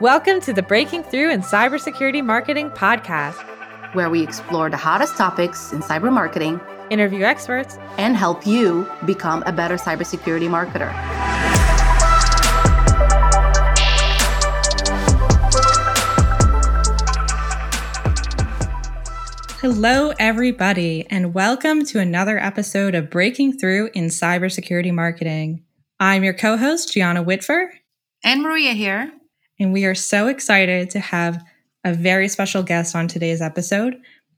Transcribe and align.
Welcome 0.00 0.40
to 0.40 0.54
the 0.54 0.62
Breaking 0.62 1.02
Through 1.02 1.30
in 1.30 1.42
Cybersecurity 1.42 2.24
Marketing 2.24 2.70
podcast, 2.70 3.36
where 3.94 4.08
we 4.08 4.22
explore 4.22 4.70
the 4.70 4.76
hottest 4.78 5.14
topics 5.18 5.74
in 5.74 5.82
cyber 5.82 6.10
marketing, 6.10 6.58
interview 6.88 7.22
experts, 7.24 7.76
and 7.98 8.16
help 8.16 8.46
you 8.46 8.90
become 9.04 9.42
a 9.44 9.52
better 9.52 9.76
cybersecurity 9.76 10.48
marketer. 10.48 10.90
Hello, 19.60 20.14
everybody, 20.18 21.06
and 21.10 21.34
welcome 21.34 21.84
to 21.84 22.00
another 22.00 22.38
episode 22.38 22.94
of 22.94 23.10
Breaking 23.10 23.52
Through 23.52 23.90
in 23.92 24.06
Cybersecurity 24.06 24.94
Marketing. 24.94 25.62
I'm 25.98 26.24
your 26.24 26.32
co 26.32 26.56
host, 26.56 26.90
Gianna 26.90 27.22
Whitver. 27.22 27.68
And 28.24 28.42
Maria 28.42 28.72
here. 28.72 29.12
And 29.60 29.74
we 29.74 29.84
are 29.84 29.94
so 29.94 30.26
excited 30.26 30.88
to 30.90 31.00
have 31.00 31.44
a 31.84 31.92
very 31.92 32.28
special 32.28 32.62
guest 32.62 32.96
on 32.96 33.06
today's 33.06 33.42
episode. 33.42 33.94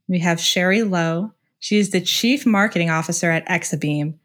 We 0.09 0.19
have 0.19 0.39
Sherry 0.39 0.83
Lowe. 0.83 1.31
She 1.59 1.79
is 1.79 1.91
the 1.91 2.01
Chief 2.01 2.45
Marketing 2.45 2.89
Officer 2.89 3.31
at 3.31 3.47
Exabeam, 3.47 4.15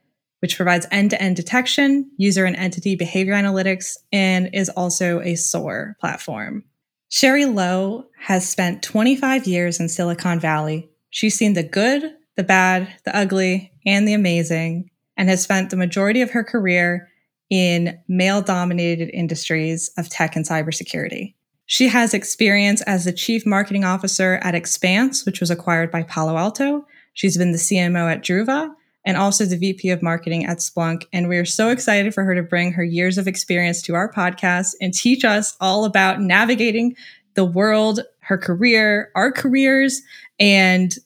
which 0.41 0.57
provides 0.57 0.89
end 0.91 1.11
to 1.11 1.23
end 1.23 1.37
detection, 1.37 2.11
user 2.17 2.45
and 2.45 2.57
entity 2.57 2.97
behavior 2.97 3.35
analytics, 3.35 3.97
and 4.13 4.51
is 4.53 4.69
also 4.71 5.21
a 5.21 5.37
SOAR 5.37 5.97
platform. 6.01 6.65
Sherry 7.11 7.47
Lowe 7.47 8.07
has 8.19 8.49
spent 8.49 8.83
25 8.83 9.47
years 9.47 9.79
in 9.79 9.89
Silicon 9.89 10.41
Valley. 10.41 10.91
She's 11.11 11.37
seen 11.37 11.53
the 11.53 11.63
good, 11.63 12.13
the 12.37 12.43
bad, 12.43 12.93
the 13.05 13.17
ugly, 13.17 13.73
and 13.87 14.07
the 14.07 14.15
amazing, 14.15 14.91
and 15.17 15.29
has 15.29 15.43
spent 15.43 15.71
the 15.71 15.77
majority 15.77 16.23
of 16.23 16.33
her 16.33 16.43
career 16.43 17.09
in 17.51 17.99
male 18.09 18.43
dominated 18.43 19.11
industries 19.11 19.91
of 19.97 20.09
tech 20.09 20.37
and 20.37 20.45
cybersecurity. 20.45 21.35
She 21.67 21.89
has 21.89 22.15
experience 22.15 22.81
as 22.83 23.05
the 23.05 23.13
chief 23.13 23.45
marketing 23.45 23.85
officer 23.85 24.41
at 24.43 24.55
Expanse, 24.55 25.27
which 25.27 25.41
was 25.41 25.51
acquired 25.51 25.91
by 25.91 26.03
Palo 26.03 26.37
Alto. 26.37 26.87
She's 27.13 27.37
been 27.37 27.53
the 27.53 27.59
CMO 27.59 28.11
at 28.11 28.23
Druva 28.23 28.71
and 29.05 29.17
also 29.17 29.45
the 29.45 29.57
VP 29.57 29.91
of 29.91 30.03
marketing 30.03 30.47
at 30.47 30.59
Splunk. 30.59 31.05
And 31.13 31.29
we're 31.29 31.45
so 31.45 31.71
excited 31.71 32.15
for 32.15 32.25
her 32.25 32.35
to 32.35 32.43
bring 32.43 32.73
her 32.73 32.85
years 32.85 33.19
of 33.19 33.29
experience 33.29 33.83
to 33.83 33.95
our 33.95 34.13
podcast 34.13 34.75
and 34.81 34.95
teach 34.95 35.25
us 35.25 35.57
all 35.61 35.85
about 35.85 36.21
navigating 36.21 36.97
the 37.35 37.45
world, 37.45 38.01
her 38.21 38.39
career, 38.39 39.11
our 39.15 39.31
careers, 39.31 40.03
and 40.41 40.97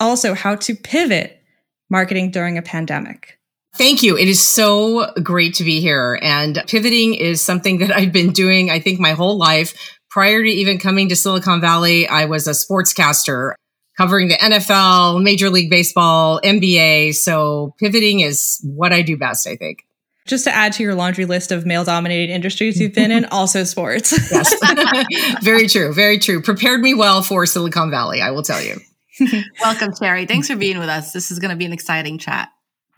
also 0.00 0.34
how 0.34 0.56
to 0.56 0.74
pivot 0.74 1.42
marketing 1.90 2.30
during 2.30 2.58
a 2.58 2.62
pandemic. 2.62 3.37
Thank 3.78 4.02
you. 4.02 4.18
It 4.18 4.26
is 4.26 4.44
so 4.44 5.12
great 5.22 5.54
to 5.54 5.64
be 5.64 5.80
here. 5.80 6.18
And 6.20 6.60
pivoting 6.66 7.14
is 7.14 7.40
something 7.40 7.78
that 7.78 7.94
I've 7.94 8.12
been 8.12 8.32
doing, 8.32 8.70
I 8.70 8.80
think, 8.80 8.98
my 8.98 9.12
whole 9.12 9.38
life. 9.38 9.72
Prior 10.10 10.42
to 10.42 10.48
even 10.48 10.80
coming 10.80 11.08
to 11.10 11.16
Silicon 11.16 11.60
Valley, 11.60 12.08
I 12.08 12.24
was 12.24 12.48
a 12.48 12.50
sportscaster 12.50 13.52
covering 13.96 14.28
the 14.28 14.34
NFL, 14.34 15.22
Major 15.22 15.48
League 15.48 15.70
Baseball, 15.70 16.40
NBA. 16.42 17.14
So 17.14 17.74
pivoting 17.78 18.18
is 18.18 18.58
what 18.64 18.92
I 18.92 19.02
do 19.02 19.16
best, 19.16 19.46
I 19.46 19.54
think. 19.54 19.84
Just 20.26 20.44
to 20.44 20.54
add 20.54 20.72
to 20.74 20.82
your 20.82 20.96
laundry 20.96 21.24
list 21.24 21.52
of 21.52 21.64
male 21.64 21.84
dominated 21.84 22.32
industries 22.32 22.80
you've 22.80 22.94
been 22.94 23.12
in, 23.12 23.24
also 23.30 23.62
sports. 23.62 24.12
yes. 24.32 25.40
very 25.42 25.68
true. 25.68 25.94
Very 25.94 26.18
true. 26.18 26.42
Prepared 26.42 26.80
me 26.80 26.94
well 26.94 27.22
for 27.22 27.46
Silicon 27.46 27.92
Valley, 27.92 28.20
I 28.22 28.32
will 28.32 28.42
tell 28.42 28.60
you. 28.60 28.80
Welcome, 29.62 29.94
Sherry. 29.94 30.26
Thanks 30.26 30.48
for 30.48 30.56
being 30.56 30.80
with 30.80 30.88
us. 30.88 31.12
This 31.12 31.30
is 31.30 31.38
going 31.38 31.50
to 31.50 31.56
be 31.56 31.64
an 31.64 31.72
exciting 31.72 32.18
chat. 32.18 32.48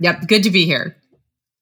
Yep. 0.01 0.27
Good 0.27 0.43
to 0.45 0.51
be 0.51 0.65
here. 0.65 0.97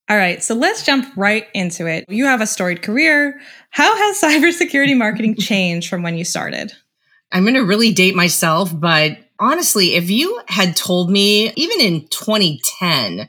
All 0.08 0.17
right. 0.17 0.42
So 0.42 0.55
let's 0.55 0.86
jump 0.86 1.06
right 1.17 1.47
into 1.55 1.86
it. 1.86 2.06
You 2.08 2.25
have 2.25 2.41
a 2.41 2.47
storied 2.47 2.83
career. 2.83 3.41
How 3.70 3.95
has 3.95 4.20
cybersecurity 4.22 4.97
marketing 4.97 5.36
changed 5.36 5.91
from 5.91 6.03
when 6.03 6.17
you 6.17 6.25
started? 6.25 6.72
I'm 7.30 7.42
going 7.42 7.55
to 7.55 7.64
really 7.64 7.92
date 7.92 8.14
myself, 8.14 8.70
but 8.72 9.19
honestly, 9.39 9.95
if 9.97 10.11
you 10.11 10.41
had 10.48 10.75
told 10.75 11.11
me 11.11 11.53
even 11.56 11.80
in 11.80 12.08
2010 12.08 13.29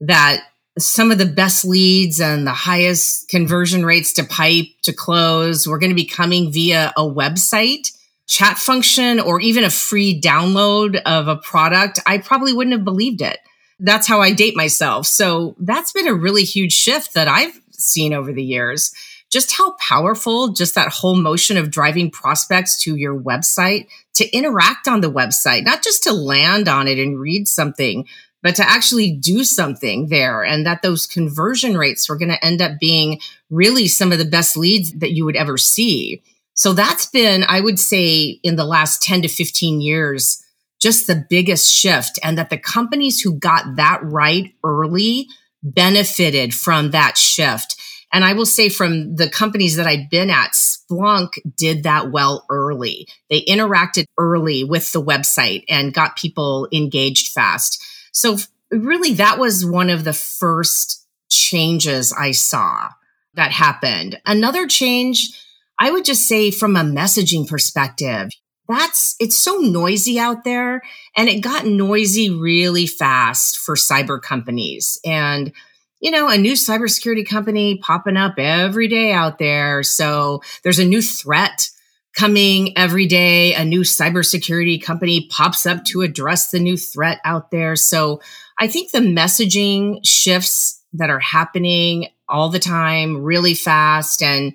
that 0.00 0.42
some 0.76 1.12
of 1.12 1.18
the 1.18 1.26
best 1.26 1.64
leads 1.64 2.20
and 2.20 2.46
the 2.46 2.52
highest 2.52 3.28
conversion 3.28 3.84
rates 3.84 4.12
to 4.14 4.24
pipe 4.24 4.66
to 4.82 4.92
close 4.92 5.68
were 5.68 5.78
going 5.78 5.90
to 5.90 5.96
be 5.96 6.04
coming 6.04 6.52
via 6.52 6.92
a 6.96 7.02
website, 7.02 7.92
chat 8.26 8.58
function, 8.58 9.20
or 9.20 9.40
even 9.40 9.64
a 9.64 9.70
free 9.70 10.20
download 10.20 11.00
of 11.02 11.28
a 11.28 11.36
product, 11.36 12.00
I 12.06 12.18
probably 12.18 12.52
wouldn't 12.52 12.74
have 12.74 12.84
believed 12.84 13.22
it 13.22 13.38
that's 13.78 14.06
how 14.06 14.20
I 14.20 14.32
date 14.32 14.56
myself. 14.56 15.06
So 15.06 15.54
that's 15.58 15.92
been 15.92 16.08
a 16.08 16.14
really 16.14 16.44
huge 16.44 16.72
shift 16.72 17.14
that 17.14 17.28
I've 17.28 17.60
seen 17.70 18.12
over 18.12 18.32
the 18.32 18.42
years. 18.42 18.92
Just 19.30 19.52
how 19.52 19.72
powerful 19.72 20.48
just 20.48 20.74
that 20.74 20.88
whole 20.88 21.14
motion 21.14 21.56
of 21.56 21.70
driving 21.70 22.10
prospects 22.10 22.82
to 22.84 22.96
your 22.96 23.18
website 23.18 23.88
to 24.14 24.28
interact 24.30 24.88
on 24.88 25.00
the 25.00 25.12
website, 25.12 25.64
not 25.64 25.82
just 25.82 26.02
to 26.04 26.12
land 26.12 26.66
on 26.66 26.88
it 26.88 26.98
and 26.98 27.20
read 27.20 27.46
something, 27.46 28.06
but 28.42 28.56
to 28.56 28.68
actually 28.68 29.12
do 29.12 29.44
something 29.44 30.08
there. 30.08 30.42
And 30.42 30.64
that 30.66 30.82
those 30.82 31.06
conversion 31.06 31.76
rates 31.76 32.08
were 32.08 32.16
going 32.16 32.30
to 32.30 32.44
end 32.44 32.62
up 32.62 32.78
being 32.80 33.20
really 33.50 33.86
some 33.86 34.12
of 34.12 34.18
the 34.18 34.24
best 34.24 34.56
leads 34.56 34.92
that 34.94 35.12
you 35.12 35.24
would 35.24 35.36
ever 35.36 35.58
see. 35.58 36.22
So 36.54 36.72
that's 36.72 37.06
been, 37.06 37.44
I 37.48 37.60
would 37.60 37.78
say, 37.78 38.40
in 38.42 38.56
the 38.56 38.64
last 38.64 39.02
10 39.02 39.22
to 39.22 39.28
15 39.28 39.80
years, 39.80 40.42
just 40.80 41.06
the 41.06 41.24
biggest 41.28 41.70
shift 41.70 42.18
and 42.22 42.38
that 42.38 42.50
the 42.50 42.58
companies 42.58 43.20
who 43.20 43.38
got 43.38 43.76
that 43.76 44.00
right 44.02 44.54
early 44.64 45.26
benefited 45.62 46.54
from 46.54 46.90
that 46.92 47.16
shift. 47.16 47.76
And 48.12 48.24
I 48.24 48.32
will 48.32 48.46
say 48.46 48.68
from 48.68 49.16
the 49.16 49.28
companies 49.28 49.76
that 49.76 49.86
I've 49.86 50.08
been 50.08 50.30
at, 50.30 50.52
Splunk 50.52 51.32
did 51.56 51.82
that 51.82 52.10
well 52.10 52.46
early. 52.48 53.06
They 53.28 53.42
interacted 53.42 54.04
early 54.16 54.64
with 54.64 54.92
the 54.92 55.02
website 55.02 55.64
and 55.68 55.92
got 55.92 56.16
people 56.16 56.68
engaged 56.72 57.32
fast. 57.32 57.84
So 58.12 58.38
really 58.70 59.14
that 59.14 59.38
was 59.38 59.66
one 59.66 59.90
of 59.90 60.04
the 60.04 60.12
first 60.12 61.06
changes 61.28 62.14
I 62.18 62.30
saw 62.30 62.88
that 63.34 63.52
happened. 63.52 64.20
Another 64.24 64.66
change, 64.66 65.30
I 65.78 65.90
would 65.90 66.04
just 66.04 66.26
say 66.26 66.50
from 66.50 66.76
a 66.76 66.80
messaging 66.80 67.46
perspective, 67.46 68.30
that's 68.68 69.16
it's 69.18 69.42
so 69.42 69.56
noisy 69.56 70.18
out 70.18 70.44
there 70.44 70.82
and 71.16 71.28
it 71.28 71.40
got 71.40 71.66
noisy 71.66 72.30
really 72.30 72.86
fast 72.86 73.56
for 73.58 73.74
cyber 73.74 74.20
companies. 74.20 75.00
And 75.04 75.52
you 76.00 76.10
know 76.10 76.28
a 76.28 76.38
new 76.38 76.52
cybersecurity 76.52 77.26
company 77.26 77.78
popping 77.78 78.16
up 78.16 78.34
every 78.38 78.88
day 78.88 79.12
out 79.12 79.38
there. 79.38 79.82
So 79.82 80.42
there's 80.62 80.78
a 80.78 80.84
new 80.84 81.02
threat 81.02 81.70
coming 82.14 82.76
every 82.76 83.06
day. 83.06 83.54
A 83.54 83.64
new 83.64 83.80
cybersecurity 83.80 84.82
company 84.82 85.28
pops 85.30 85.66
up 85.66 85.84
to 85.86 86.02
address 86.02 86.50
the 86.50 86.60
new 86.60 86.76
threat 86.76 87.20
out 87.24 87.50
there. 87.50 87.74
So 87.74 88.20
i 88.58 88.66
think 88.66 88.90
the 88.90 88.98
messaging 88.98 90.00
shifts 90.04 90.82
that 90.92 91.10
are 91.10 91.20
happening 91.20 92.08
all 92.28 92.48
the 92.48 92.58
time 92.58 93.22
really 93.22 93.54
fast 93.54 94.22
and 94.22 94.52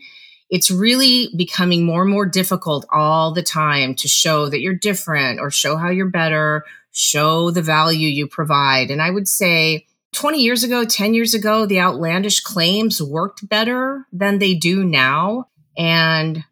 it's 0.54 0.70
really 0.70 1.30
becoming 1.36 1.84
more 1.84 2.04
and 2.04 2.12
more 2.12 2.28
difficult 2.28 2.86
all 2.92 3.34
the 3.34 3.42
time 3.42 3.96
to 3.96 4.08
show 4.08 4.50
that 4.50 4.60
you're 4.60 4.76
different 4.76 5.40
or 5.40 5.50
show 5.50 5.78
how 5.78 5.90
you're 5.90 6.06
better, 6.06 6.64
show 6.92 7.50
the 7.50 7.64
value 7.64 8.08
you 8.08 8.28
provide. 8.28 8.92
And 8.92 9.02
I 9.02 9.10
would 9.10 9.28
say 9.28 9.88
20 10.14 10.44
years 10.44 10.64
ago, 10.64 10.86
10 10.86 11.16
years 11.16 11.34
ago, 11.34 11.66
the 11.66 11.80
outlandish 11.80 12.42
claims 12.42 13.02
worked 13.02 13.50
better 13.50 14.06
than 14.14 14.38
they 14.38 14.54
do 14.54 14.86
now. 14.86 15.48
And 15.76 16.44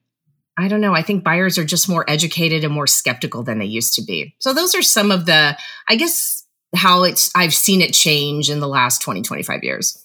I 0.58 0.68
don't 0.68 0.82
know. 0.82 0.96
I 0.96 1.04
think 1.04 1.24
buyers 1.24 1.60
are 1.60 1.64
just 1.64 1.88
more 1.88 2.04
educated 2.10 2.64
and 2.64 2.74
more 2.74 2.88
skeptical 2.88 3.44
than 3.44 3.60
they 3.60 3.66
used 3.66 3.94
to 3.98 4.02
be. 4.04 4.34
So 4.40 4.52
those 4.52 4.74
are 4.74 4.82
some 4.82 5.12
of 5.12 5.28
the, 5.28 5.56
I 5.88 5.96
guess, 5.96 6.44
how 6.76 7.04
it's, 7.04 7.30
I've 7.36 7.54
seen 7.54 7.82
it 7.82 7.94
change 7.94 8.50
in 8.50 8.62
the 8.62 8.68
last 8.68 9.04
20, 9.04 9.22
25 9.22 9.64
years. 9.64 10.04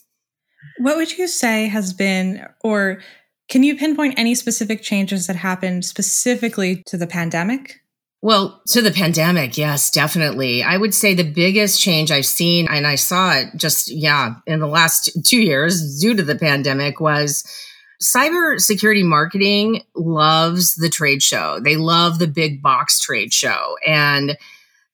What 0.77 0.97
would 0.97 1.17
you 1.17 1.27
say 1.27 1.67
has 1.67 1.93
been, 1.93 2.45
or 2.63 3.01
can 3.49 3.63
you 3.63 3.77
pinpoint 3.77 4.17
any 4.17 4.35
specific 4.35 4.81
changes 4.81 5.27
that 5.27 5.35
happened 5.35 5.85
specifically 5.85 6.83
to 6.87 6.97
the 6.97 7.07
pandemic? 7.07 7.81
Well, 8.21 8.61
to 8.69 8.81
the 8.81 8.91
pandemic, 8.91 9.57
yes, 9.57 9.91
definitely. 9.91 10.63
I 10.63 10.77
would 10.77 10.93
say 10.93 11.13
the 11.13 11.23
biggest 11.23 11.79
change 11.79 12.11
I've 12.11 12.25
seen, 12.25 12.67
and 12.67 12.87
I 12.87 12.95
saw 12.95 13.33
it 13.33 13.49
just, 13.55 13.91
yeah, 13.91 14.35
in 14.47 14.59
the 14.59 14.67
last 14.67 15.11
two 15.23 15.39
years 15.39 15.99
due 15.99 16.15
to 16.15 16.23
the 16.23 16.35
pandemic, 16.35 16.99
was 16.99 17.43
cybersecurity 18.01 19.03
marketing 19.03 19.83
loves 19.95 20.75
the 20.75 20.89
trade 20.89 21.21
show. 21.21 21.59
They 21.59 21.77
love 21.77 22.19
the 22.19 22.27
big 22.27 22.61
box 22.61 22.99
trade 22.99 23.33
show. 23.33 23.75
And 23.85 24.37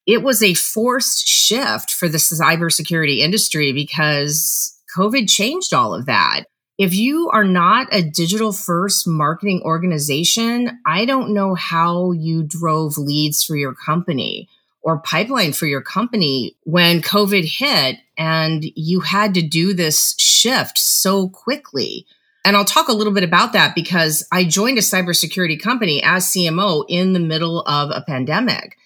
it 0.05 0.21
was 0.21 0.43
a 0.43 0.53
forced 0.53 1.27
shift 1.27 1.91
for 1.91 2.09
the 2.09 2.17
cybersecurity 2.17 3.19
industry 3.19 3.71
because 3.71 4.77
COVID 4.97 5.29
changed 5.29 5.73
all 5.73 5.93
of 5.93 6.05
that 6.05 6.43
if 6.77 6.93
you 6.93 7.29
are 7.29 7.43
not 7.43 7.87
a 7.91 8.01
digital 8.01 8.51
first 8.51 9.07
marketing 9.07 9.61
organization, 9.63 10.79
I 10.85 11.05
don't 11.05 11.33
know 11.33 11.53
how 11.53 12.11
you 12.11 12.43
drove 12.43 12.97
leads 12.97 13.43
for 13.43 13.55
your 13.55 13.75
company 13.75 14.49
or 14.81 14.99
pipeline 14.99 15.53
for 15.53 15.65
your 15.65 15.81
company 15.81 16.55
when 16.63 17.01
COVID 17.01 17.45
hit 17.45 17.97
and 18.17 18.65
you 18.75 18.99
had 18.99 19.33
to 19.35 19.41
do 19.41 19.73
this 19.73 20.15
shift 20.19 20.77
so 20.77 21.29
quickly. 21.29 22.05
And 22.43 22.57
I'll 22.57 22.65
talk 22.65 22.89
a 22.89 22.93
little 22.93 23.13
bit 23.13 23.23
about 23.23 23.53
that 23.53 23.75
because 23.75 24.27
I 24.31 24.43
joined 24.43 24.77
a 24.77 24.81
cybersecurity 24.81 25.61
company 25.61 26.03
as 26.03 26.25
CMO 26.25 26.83
in 26.89 27.13
the 27.13 27.19
middle 27.19 27.61
of 27.61 27.91
a 27.91 28.01
pandemic. 28.01 28.77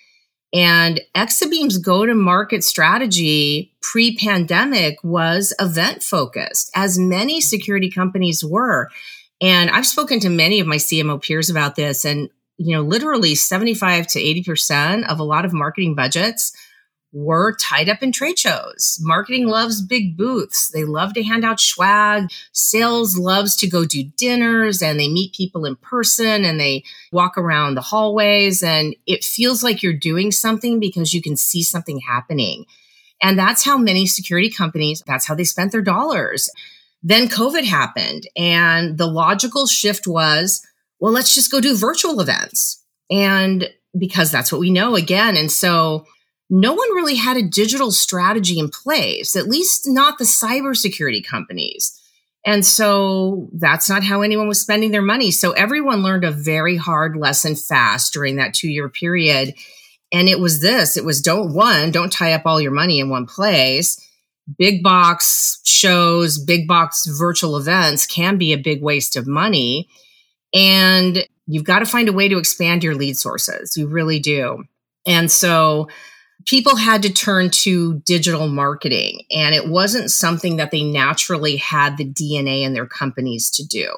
And 0.58 1.02
Exabeam's 1.14 1.78
go 1.78 2.04
to 2.04 2.16
market 2.16 2.64
strategy 2.64 3.76
pre 3.80 4.18
pandemic 4.18 4.98
was 5.04 5.54
event 5.60 6.02
focused, 6.02 6.72
as 6.74 6.98
many 6.98 7.42
security 7.42 7.92
companies 7.92 8.44
were. 8.44 8.90
And 9.40 9.70
I've 9.70 9.86
spoken 9.86 10.20
to 10.22 10.30
many 10.30 10.60
of 10.60 10.66
my 10.66 10.78
CMO 10.78 11.22
peers 11.22 11.52
about 11.52 11.76
this. 11.76 12.06
And, 12.06 12.30
you 12.58 12.76
know, 12.76 12.82
literally 12.82 13.36
75 13.36 14.08
to 14.08 14.20
80% 14.20 15.08
of 15.08 15.20
a 15.20 15.24
lot 15.24 15.46
of 15.46 15.54
marketing 15.54 15.94
budgets 15.94 16.54
were 17.14 17.56
tied 17.56 17.90
up 17.90 18.04
in 18.04 18.12
trade 18.12 18.38
shows. 18.38 18.98
Marketing 19.02 19.48
loves 19.48 19.82
big 19.82 20.18
booths. 20.18 20.70
They 20.74 20.84
love 20.84 21.14
to 21.14 21.24
hand 21.24 21.46
out 21.46 21.60
swag. 21.60 22.30
Sales 22.52 23.18
loves 23.18 23.56
to 23.58 23.70
go 23.70 23.86
do 23.86 24.04
dinners 24.04 24.82
and 24.82 25.00
they 25.00 25.08
meet 25.08 25.34
people 25.34 25.66
in 25.66 25.78
person 25.78 26.44
and 26.44 26.60
they 26.60 26.84
walk 27.12 27.38
around 27.38 27.76
the 27.76 27.82
hallways 27.82 28.62
and 28.62 28.96
it 29.06 29.24
feels 29.24 29.64
like 29.64 29.82
you're 29.82 29.94
doing 29.94 30.32
something 30.32 30.80
because 30.80 31.14
you 31.14 31.22
can 31.22 31.38
see 31.38 31.64
something 31.64 32.00
happening. 32.00 32.66
And 33.22 33.40
that's 33.40 33.64
how 33.64 33.78
many 33.78 34.06
security 34.06 34.50
companies, 34.50 35.02
that's 35.08 35.28
how 35.28 35.34
they 35.34 35.44
spent 35.44 35.72
their 35.72 35.82
dollars. 35.82 36.50
Then 37.02 37.30
COVID 37.30 37.64
happened 37.64 38.28
and 38.36 38.98
the 38.98 39.08
logical 39.08 39.66
shift 39.66 40.08
was, 40.08 40.62
well, 41.00 41.14
let's 41.14 41.34
just 41.34 41.52
go 41.52 41.62
do 41.62 41.76
virtual 41.76 42.20
events. 42.20 42.84
And 43.10 43.70
because 43.98 44.30
that's 44.30 44.52
what 44.52 44.62
we 44.62 44.70
know 44.70 44.96
again. 44.96 45.38
And 45.38 45.52
so 45.52 46.06
no 46.50 46.74
one 46.74 46.96
really 46.96 47.16
had 47.16 47.38
a 47.38 47.48
digital 47.48 47.92
strategy 47.92 48.60
in 48.60 48.70
place, 48.70 49.36
at 49.36 49.48
least 49.48 49.88
not 49.88 50.18
the 50.18 50.24
cybersecurity 50.24 51.26
companies. 51.26 52.02
And 52.46 52.66
so 52.66 53.50
that's 53.54 53.90
not 53.90 54.04
how 54.04 54.22
anyone 54.22 54.48
was 54.48 54.62
spending 54.62 54.92
their 54.92 55.02
money. 55.02 55.32
So 55.32 55.52
everyone 55.52 56.04
learned 56.04 56.24
a 56.24 56.32
very 56.32 56.78
hard 56.78 57.18
lesson 57.18 57.56
fast 57.56 58.14
during 58.14 58.38
that 58.38 58.54
two 58.54 58.70
year 58.70 58.88
period. 58.88 59.54
And 60.14 60.30
it 60.30 60.40
was 60.40 60.62
this 60.62 60.96
it 60.96 61.04
was 61.04 61.22
don't 61.22 61.54
one, 61.54 61.92
don't 61.92 62.12
tie 62.12 62.32
up 62.32 62.44
all 62.46 62.62
your 62.62 62.72
money 62.72 63.02
in 63.02 63.10
one 63.10 63.26
place. 63.26 64.02
Big 64.58 64.82
box 64.82 65.60
shows, 65.66 66.40
big 66.40 66.70
box 66.70 67.06
virtual 67.06 67.58
events 67.58 68.06
can 68.06 68.38
be 68.38 68.54
a 68.54 68.58
big 68.58 68.82
waste 68.82 69.18
of 69.18 69.28
money. 69.28 69.90
And 70.54 71.28
you've 71.48 71.66
got 71.66 71.80
to 71.80 71.86
find 71.86 72.08
a 72.08 72.14
way 72.14 72.30
to 72.30 72.38
expand 72.38 72.82
your 72.82 72.96
lead 72.96 73.18
sources. 73.18 73.76
You 73.76 73.88
really 73.88 74.20
do. 74.20 74.64
And 75.06 75.30
so 75.30 75.90
people 76.48 76.78
had 76.78 77.04
to 77.04 77.14
turn 77.14 77.52
to 77.52 78.00
digital 78.00 78.48
marketing 78.48 79.22
and 79.30 79.54
it 79.54 79.68
wasn't 79.68 80.10
something 80.10 80.56
that 80.56 80.72
they 80.72 80.84
naturally 80.84 81.58
had 81.58 81.98
the 81.98 82.06
DNA 82.06 82.64
in 82.64 82.74
their 82.74 82.88
companies 82.88 83.52
to 83.52 83.68
do 83.68 83.94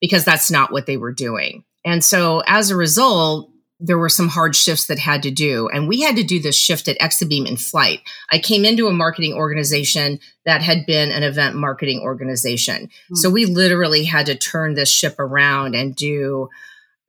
because 0.00 0.24
that's 0.24 0.50
not 0.50 0.72
what 0.72 0.86
they 0.86 0.96
were 0.96 1.12
doing. 1.12 1.64
And 1.84 2.04
so 2.04 2.42
as 2.46 2.70
a 2.70 2.76
result, 2.76 3.50
there 3.78 3.98
were 3.98 4.08
some 4.08 4.28
hard 4.28 4.54
shifts 4.54 4.86
that 4.86 4.98
had 4.98 5.22
to 5.24 5.30
do. 5.30 5.68
And 5.68 5.88
we 5.88 6.02
had 6.02 6.14
to 6.16 6.22
do 6.22 6.40
this 6.40 6.56
shift 6.56 6.86
at 6.86 6.98
Exabeam 7.00 7.48
in 7.48 7.56
flight. 7.56 8.00
I 8.30 8.38
came 8.38 8.64
into 8.64 8.86
a 8.86 8.92
marketing 8.92 9.34
organization 9.34 10.20
that 10.44 10.62
had 10.62 10.86
been 10.86 11.10
an 11.10 11.24
event 11.24 11.56
marketing 11.56 12.00
organization. 12.00 12.86
Mm-hmm. 12.86 13.14
So 13.16 13.30
we 13.30 13.44
literally 13.44 14.04
had 14.04 14.26
to 14.26 14.36
turn 14.36 14.74
this 14.74 14.88
ship 14.88 15.18
around 15.18 15.74
and 15.74 15.96
do 15.96 16.48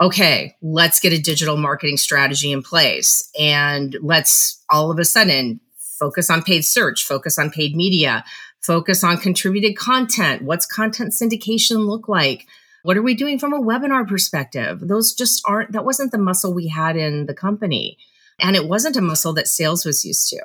okay, 0.02 0.56
let's 0.62 1.00
get 1.00 1.14
a 1.14 1.22
digital 1.22 1.58
marketing 1.58 1.98
strategy 1.98 2.52
in 2.52 2.62
place 2.62 3.30
and 3.40 3.98
let's 4.02 4.64
all 4.70 4.92
of 4.92 5.00
a 5.00 5.06
sudden 5.06 5.60
focus 5.78 6.30
on 6.30 6.44
paid 6.44 6.64
search, 6.64 7.06
focus 7.06 7.38
on 7.38 7.50
paid 7.50 7.76
media, 7.76 8.24
focus 8.62 9.04
on 9.04 9.18
contributed 9.18 9.78
content. 9.78 10.42
What's 10.42 10.66
content 10.66 11.14
syndication 11.14 11.86
look 11.86 12.08
like? 12.08 12.48
What 12.84 12.98
are 12.98 13.04
we 13.04 13.16
doing 13.16 13.40
from 13.40 13.54
a 13.54 13.62
webinar 13.62 14.08
perspective? 14.08 14.80
Those 14.82 15.14
just 15.14 15.42
aren't, 15.46 15.72
that 15.72 15.86
wasn't 15.86 16.12
the 16.12 16.18
muscle 16.18 16.54
we 16.54 16.68
had 16.68 16.98
in 16.98 17.28
the 17.28 17.34
company. 17.34 17.98
And 18.40 18.56
it 18.56 18.68
wasn't 18.68 18.98
a 18.98 19.02
muscle 19.02 19.34
that 19.34 19.48
sales 19.48 19.86
was 19.86 20.04
used 20.04 20.28
to. 20.30 20.42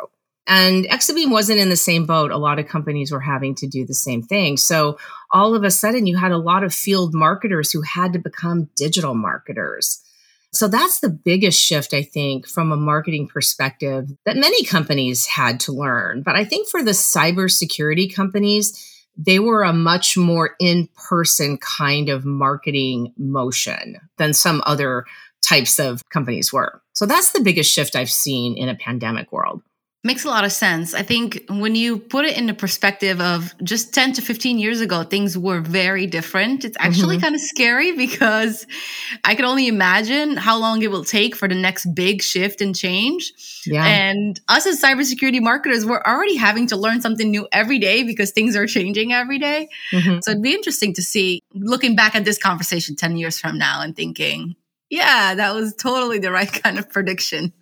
And 0.48 0.86
Exabeam 0.86 1.30
wasn't 1.30 1.60
in 1.60 1.68
the 1.68 1.76
same 1.76 2.06
boat. 2.06 2.30
A 2.30 2.38
lot 2.38 2.58
of 2.58 2.66
companies 2.66 3.12
were 3.12 3.20
having 3.20 3.54
to 3.56 3.66
do 3.66 3.84
the 3.84 3.94
same 3.94 4.22
thing. 4.22 4.56
So 4.56 4.98
all 5.30 5.54
of 5.54 5.62
a 5.62 5.70
sudden, 5.70 6.06
you 6.06 6.16
had 6.16 6.32
a 6.32 6.38
lot 6.38 6.64
of 6.64 6.72
field 6.72 7.12
marketers 7.12 7.70
who 7.70 7.82
had 7.82 8.14
to 8.14 8.18
become 8.18 8.70
digital 8.74 9.14
marketers. 9.14 10.02
So 10.54 10.66
that's 10.66 11.00
the 11.00 11.10
biggest 11.10 11.60
shift, 11.60 11.92
I 11.92 12.02
think, 12.02 12.48
from 12.48 12.72
a 12.72 12.76
marketing 12.76 13.28
perspective 13.28 14.08
that 14.24 14.38
many 14.38 14.64
companies 14.64 15.26
had 15.26 15.60
to 15.60 15.72
learn. 15.72 16.22
But 16.22 16.36
I 16.36 16.46
think 16.46 16.68
for 16.68 16.82
the 16.82 16.92
cybersecurity 16.92 18.14
companies, 18.14 19.04
they 19.18 19.40
were 19.40 19.64
a 19.64 19.74
much 19.74 20.16
more 20.16 20.56
in 20.58 20.88
person 21.08 21.58
kind 21.58 22.08
of 22.08 22.24
marketing 22.24 23.12
motion 23.18 23.96
than 24.16 24.32
some 24.32 24.62
other 24.64 25.04
types 25.46 25.78
of 25.78 26.08
companies 26.08 26.52
were. 26.52 26.80
So 26.94 27.04
that's 27.04 27.32
the 27.32 27.42
biggest 27.42 27.70
shift 27.70 27.94
I've 27.94 28.10
seen 28.10 28.56
in 28.56 28.70
a 28.70 28.74
pandemic 28.74 29.30
world. 29.30 29.60
Makes 30.04 30.24
a 30.24 30.28
lot 30.28 30.44
of 30.44 30.52
sense. 30.52 30.94
I 30.94 31.02
think 31.02 31.44
when 31.48 31.74
you 31.74 31.98
put 31.98 32.24
it 32.24 32.38
in 32.38 32.46
the 32.46 32.54
perspective 32.54 33.20
of 33.20 33.52
just 33.64 33.92
10 33.92 34.12
to 34.12 34.22
15 34.22 34.60
years 34.60 34.80
ago, 34.80 35.02
things 35.02 35.36
were 35.36 35.60
very 35.60 36.06
different. 36.06 36.64
It's 36.64 36.76
actually 36.78 37.16
mm-hmm. 37.16 37.24
kind 37.24 37.34
of 37.34 37.40
scary 37.40 37.90
because 37.96 38.64
I 39.24 39.34
can 39.34 39.44
only 39.44 39.66
imagine 39.66 40.36
how 40.36 40.56
long 40.56 40.82
it 40.82 40.92
will 40.92 41.04
take 41.04 41.34
for 41.34 41.48
the 41.48 41.56
next 41.56 41.86
big 41.96 42.22
shift 42.22 42.60
and 42.60 42.76
change. 42.76 43.32
Yeah. 43.66 43.84
And 43.84 44.40
us 44.46 44.66
as 44.66 44.80
cybersecurity 44.80 45.42
marketers, 45.42 45.84
we're 45.84 46.02
already 46.02 46.36
having 46.36 46.68
to 46.68 46.76
learn 46.76 47.00
something 47.00 47.28
new 47.28 47.48
every 47.50 47.80
day 47.80 48.04
because 48.04 48.30
things 48.30 48.54
are 48.54 48.68
changing 48.68 49.12
every 49.12 49.40
day. 49.40 49.68
Mm-hmm. 49.92 50.20
So 50.22 50.30
it'd 50.30 50.42
be 50.44 50.54
interesting 50.54 50.94
to 50.94 51.02
see 51.02 51.42
looking 51.54 51.96
back 51.96 52.14
at 52.14 52.24
this 52.24 52.38
conversation 52.38 52.94
10 52.94 53.16
years 53.16 53.40
from 53.40 53.58
now 53.58 53.82
and 53.82 53.96
thinking, 53.96 54.54
yeah, 54.90 55.34
that 55.34 55.54
was 55.54 55.74
totally 55.74 56.18
the 56.18 56.32
right 56.32 56.50
kind 56.50 56.78
of 56.78 56.88
prediction. 56.88 57.52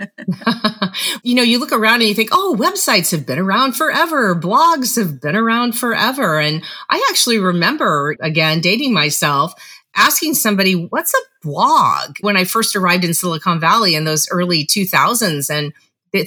you 1.23 1.35
know, 1.35 1.43
you 1.43 1.59
look 1.59 1.73
around 1.73 2.01
and 2.01 2.09
you 2.09 2.15
think, 2.15 2.31
oh, 2.33 2.57
websites 2.59 3.11
have 3.11 3.27
been 3.27 3.39
around 3.39 3.73
forever, 3.75 4.35
blogs 4.35 4.97
have 4.97 5.21
been 5.21 5.37
around 5.37 5.77
forever. 5.77 6.39
And 6.39 6.63
I 6.89 7.05
actually 7.11 7.39
remember, 7.39 8.17
again, 8.21 8.61
dating 8.61 8.93
myself, 8.93 9.55
asking 9.97 10.35
somebody, 10.35 10.75
what's 10.75 11.15
a 11.15 11.19
blog? 11.43 12.17
When 12.21 12.37
I 12.37 12.45
first 12.45 12.77
arrived 12.77 13.05
in 13.05 13.15
Silicon 13.15 13.59
Valley 13.59 13.95
in 13.95 14.05
those 14.05 14.29
early 14.31 14.65
2000s. 14.65 15.51
And 15.51 15.73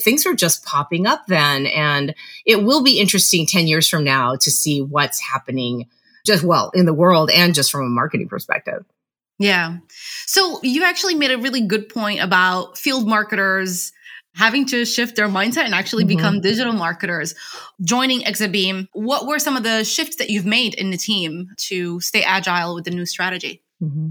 things 0.02 0.26
were 0.26 0.36
just 0.36 0.66
popping 0.66 1.08
up 1.08 1.26
then. 1.28 1.66
And 1.68 2.14
it 2.46 2.64
will 2.64 2.84
be 2.84 3.00
interesting 3.00 3.46
10 3.46 3.68
years 3.68 3.88
from 3.88 4.04
now 4.04 4.36
to 4.36 4.52
see 4.52 4.82
what's 4.82 5.22
happening 5.22 5.88
just 6.26 6.44
well 6.44 6.72
in 6.76 6.86
the 6.86 6.94
world 6.94 7.32
and 7.32 7.56
just 7.56 7.72
from 7.72 7.86
a 7.86 7.90
marketing 7.90 8.28
perspective. 8.28 8.86
Yeah. 9.40 9.78
So 10.30 10.60
you 10.62 10.84
actually 10.84 11.16
made 11.16 11.32
a 11.32 11.40
really 11.40 11.62
good 11.62 11.90
point 11.90 12.20
about 12.20 12.78
field 12.78 13.08
marketers 13.08 13.92
having 14.36 14.64
to 14.68 14.86
shift 14.86 15.16
their 15.16 15.28
mindset 15.28 15.66
and 15.66 15.74
actually 15.74 16.04
mm-hmm. 16.04 16.18
become 16.18 16.40
digital 16.40 16.72
marketers. 16.72 17.34
Joining 17.84 18.22
Exabeam, 18.22 18.88
what 18.94 19.26
were 19.26 19.40
some 19.40 19.58
of 19.58 19.64
the 19.64 19.84
shifts 19.84 20.18
that 20.18 20.30
you've 20.30 20.46
made 20.46 20.76
in 20.76 20.92
the 20.92 20.98
team 20.98 21.50
to 21.58 22.00
stay 22.00 22.22
agile 22.22 22.76
with 22.76 22.84
the 22.84 22.92
new 22.92 23.08
strategy? 23.08 23.64
Mm-hmm. 23.82 24.10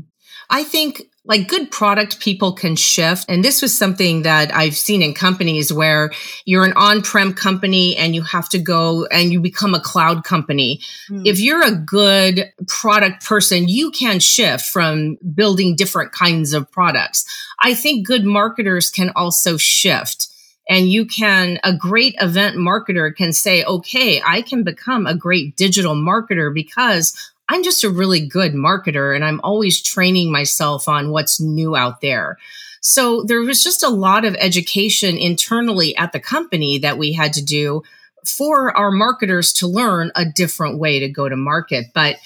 I 0.50 0.64
think 0.64 1.02
like 1.28 1.47
good 1.47 1.71
product 1.71 2.21
people 2.21 2.52
can 2.55 2.75
shift. 2.75 3.26
And 3.28 3.45
this 3.45 3.61
was 3.61 3.76
something 3.76 4.23
that 4.23 4.52
I've 4.55 4.76
seen 4.76 5.02
in 5.02 5.12
companies 5.12 5.71
where 5.71 6.11
you're 6.47 6.64
an 6.64 6.73
on-prem 6.73 7.35
company 7.35 7.95
and 7.97 8.14
you 8.14 8.23
have 8.23 8.49
to 8.49 8.59
go 8.59 9.05
and 9.07 9.31
you 9.31 9.38
become 9.38 9.75
a 9.75 9.81
cloud 9.81 10.25
company. 10.25 10.81
Mm. 11.11 11.26
If 11.26 11.38
you're 11.38 11.62
a 11.62 11.76
good 11.76 12.50
product 12.67 13.26
person, 13.26 13.69
you 13.69 13.90
can 13.90 14.21
shift 14.21 14.64
from 14.64 15.19
building 15.35 15.76
different 15.76 16.12
kinds 16.12 16.55
of 16.55 16.71
products. 16.73 17.26
I 17.62 17.75
think 17.75 18.07
good 18.07 18.25
marketers 18.25 18.90
can 18.90 19.11
also 19.14 19.59
shift 19.59 20.28
and 20.71 20.90
you 20.90 21.07
can 21.07 21.59
a 21.64 21.75
great 21.75 22.14
event 22.21 22.57
marketer 22.57 23.14
can 23.14 23.33
say 23.33 23.64
okay 23.64 24.21
i 24.26 24.43
can 24.43 24.62
become 24.62 25.07
a 25.07 25.14
great 25.14 25.57
digital 25.57 25.95
marketer 25.95 26.52
because 26.52 27.14
I'm 27.49 27.62
just 27.62 27.85
a 27.85 27.90
really 27.90 28.26
good 28.26 28.52
marketer 28.52 29.14
and 29.14 29.25
I'm 29.25 29.40
always 29.43 29.83
training 29.83 30.31
myself 30.31 30.88
on 30.88 31.11
what's 31.11 31.40
new 31.40 31.75
out 31.75 32.00
there. 32.00 32.38
So 32.81 33.25
there 33.25 33.40
was 33.40 33.62
just 33.62 33.83
a 33.83 33.88
lot 33.88 34.25
of 34.25 34.37
education 34.37 35.17
internally 35.17 35.97
at 35.97 36.12
the 36.12 36.21
company 36.21 36.78
that 36.78 36.99
we 36.99 37.12
had 37.12 37.33
to 37.35 37.45
do 37.45 37.83
for 38.26 38.76
our 38.76 38.90
marketers 38.90 39.52
to 39.55 39.67
learn 39.67 40.12
a 40.14 40.25
different 40.25 40.78
way 40.78 40.99
to 41.00 41.09
go 41.09 41.28
to 41.28 41.37
market. 41.37 41.87
But 41.95 42.17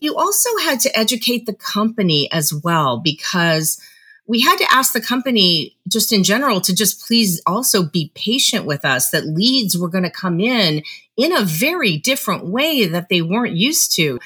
you 0.00 0.16
also 0.16 0.50
had 0.58 0.80
to 0.80 0.98
educate 0.98 1.46
the 1.46 1.54
company 1.54 2.30
as 2.30 2.52
well 2.52 3.00
because 3.02 3.80
we 4.28 4.40
had 4.40 4.58
to 4.58 4.72
ask 4.72 4.92
the 4.92 5.00
company 5.00 5.76
just 5.88 6.12
in 6.12 6.24
general 6.24 6.60
to 6.60 6.74
just 6.74 7.06
please 7.06 7.40
also 7.46 7.84
be 7.84 8.10
patient 8.14 8.66
with 8.66 8.84
us 8.84 9.10
that 9.10 9.26
leads 9.26 9.78
were 9.78 9.88
going 9.88 10.04
to 10.04 10.10
come 10.10 10.40
in 10.40 10.82
in 11.16 11.32
a 11.32 11.44
very 11.44 11.96
different 11.96 12.46
way 12.46 12.86
that 12.86 13.08
they 13.08 13.22
weren't 13.22 13.56
used 13.56 13.94
to. 13.94 14.18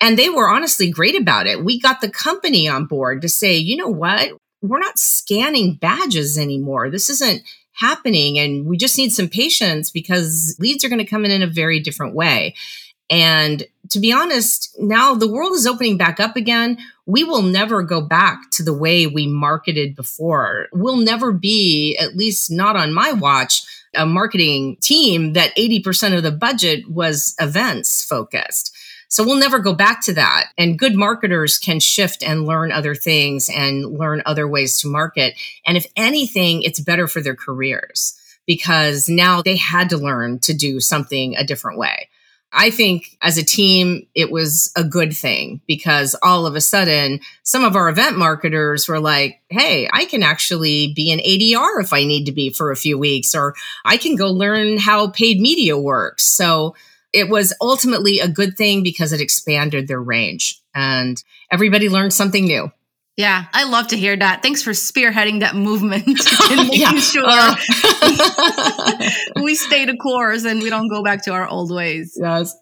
And 0.00 0.18
they 0.18 0.28
were 0.28 0.48
honestly 0.48 0.90
great 0.90 1.20
about 1.20 1.46
it. 1.46 1.64
We 1.64 1.80
got 1.80 2.00
the 2.00 2.10
company 2.10 2.68
on 2.68 2.86
board 2.86 3.22
to 3.22 3.28
say, 3.28 3.56
you 3.56 3.76
know 3.76 3.88
what? 3.88 4.32
We're 4.62 4.78
not 4.78 4.98
scanning 4.98 5.74
badges 5.74 6.36
anymore. 6.36 6.90
This 6.90 7.08
isn't 7.08 7.42
happening. 7.72 8.38
And 8.38 8.66
we 8.66 8.76
just 8.76 8.98
need 8.98 9.12
some 9.12 9.28
patience 9.28 9.90
because 9.90 10.56
leads 10.58 10.84
are 10.84 10.88
going 10.88 10.98
to 10.98 11.10
come 11.10 11.24
in 11.24 11.30
in 11.30 11.42
a 11.42 11.46
very 11.46 11.80
different 11.80 12.14
way. 12.14 12.54
And 13.08 13.64
to 13.90 14.00
be 14.00 14.12
honest, 14.12 14.74
now 14.78 15.14
the 15.14 15.30
world 15.30 15.52
is 15.52 15.66
opening 15.66 15.96
back 15.96 16.18
up 16.18 16.36
again. 16.36 16.78
We 17.06 17.22
will 17.22 17.42
never 17.42 17.82
go 17.82 18.00
back 18.00 18.50
to 18.52 18.64
the 18.64 18.74
way 18.74 19.06
we 19.06 19.28
marketed 19.28 19.94
before. 19.94 20.66
We'll 20.72 20.96
never 20.96 21.32
be, 21.32 21.96
at 21.98 22.16
least 22.16 22.50
not 22.50 22.74
on 22.74 22.92
my 22.92 23.12
watch, 23.12 23.64
a 23.94 24.04
marketing 24.04 24.76
team 24.80 25.34
that 25.34 25.56
80% 25.56 26.16
of 26.16 26.24
the 26.24 26.32
budget 26.32 26.90
was 26.90 27.34
events 27.40 28.04
focused. 28.04 28.75
So 29.08 29.24
we'll 29.24 29.38
never 29.38 29.58
go 29.58 29.74
back 29.74 30.02
to 30.04 30.12
that. 30.14 30.46
And 30.58 30.78
good 30.78 30.94
marketers 30.94 31.58
can 31.58 31.80
shift 31.80 32.22
and 32.22 32.46
learn 32.46 32.72
other 32.72 32.94
things 32.94 33.48
and 33.48 33.98
learn 33.98 34.22
other 34.26 34.48
ways 34.48 34.80
to 34.80 34.88
market. 34.88 35.34
And 35.66 35.76
if 35.76 35.86
anything, 35.96 36.62
it's 36.62 36.80
better 36.80 37.06
for 37.06 37.20
their 37.20 37.36
careers 37.36 38.18
because 38.46 39.08
now 39.08 39.42
they 39.42 39.56
had 39.56 39.90
to 39.90 39.98
learn 39.98 40.38
to 40.40 40.54
do 40.54 40.80
something 40.80 41.36
a 41.36 41.44
different 41.44 41.78
way. 41.78 42.08
I 42.52 42.70
think 42.70 43.18
as 43.20 43.36
a 43.36 43.44
team, 43.44 44.06
it 44.14 44.30
was 44.30 44.72
a 44.76 44.84
good 44.84 45.14
thing 45.14 45.60
because 45.66 46.16
all 46.22 46.46
of 46.46 46.54
a 46.54 46.60
sudden, 46.60 47.20
some 47.42 47.64
of 47.64 47.76
our 47.76 47.88
event 47.88 48.16
marketers 48.16 48.88
were 48.88 49.00
like, 49.00 49.40
Hey, 49.50 49.88
I 49.92 50.06
can 50.06 50.22
actually 50.22 50.92
be 50.94 51.10
an 51.10 51.18
ADR 51.18 51.82
if 51.82 51.92
I 51.92 52.04
need 52.04 52.24
to 52.26 52.32
be 52.32 52.50
for 52.50 52.70
a 52.70 52.76
few 52.76 52.98
weeks, 52.98 53.34
or 53.34 53.54
I 53.84 53.96
can 53.96 54.16
go 54.16 54.30
learn 54.30 54.78
how 54.78 55.08
paid 55.08 55.40
media 55.40 55.76
works. 55.76 56.24
So 56.24 56.74
it 57.12 57.28
was 57.28 57.54
ultimately 57.60 58.20
a 58.20 58.28
good 58.28 58.56
thing 58.56 58.82
because 58.82 59.12
it 59.12 59.20
expanded 59.20 59.88
their 59.88 60.00
range 60.00 60.60
and 60.74 61.22
everybody 61.50 61.88
learned 61.88 62.12
something 62.12 62.44
new. 62.44 62.70
Yeah, 63.16 63.46
I 63.54 63.64
love 63.64 63.88
to 63.88 63.96
hear 63.96 64.14
that. 64.14 64.42
Thanks 64.42 64.62
for 64.62 64.72
spearheading 64.72 65.40
that 65.40 65.56
movement 65.56 66.06
and 66.50 66.68
making 66.68 66.98
sure 66.98 67.24
uh. 67.26 67.56
we 69.42 69.54
stay 69.54 69.86
the 69.86 69.96
course 69.96 70.44
and 70.44 70.60
we 70.60 70.68
don't 70.68 70.88
go 70.88 71.02
back 71.02 71.24
to 71.24 71.32
our 71.32 71.48
old 71.48 71.74
ways. 71.74 72.18
Yes. 72.20 72.54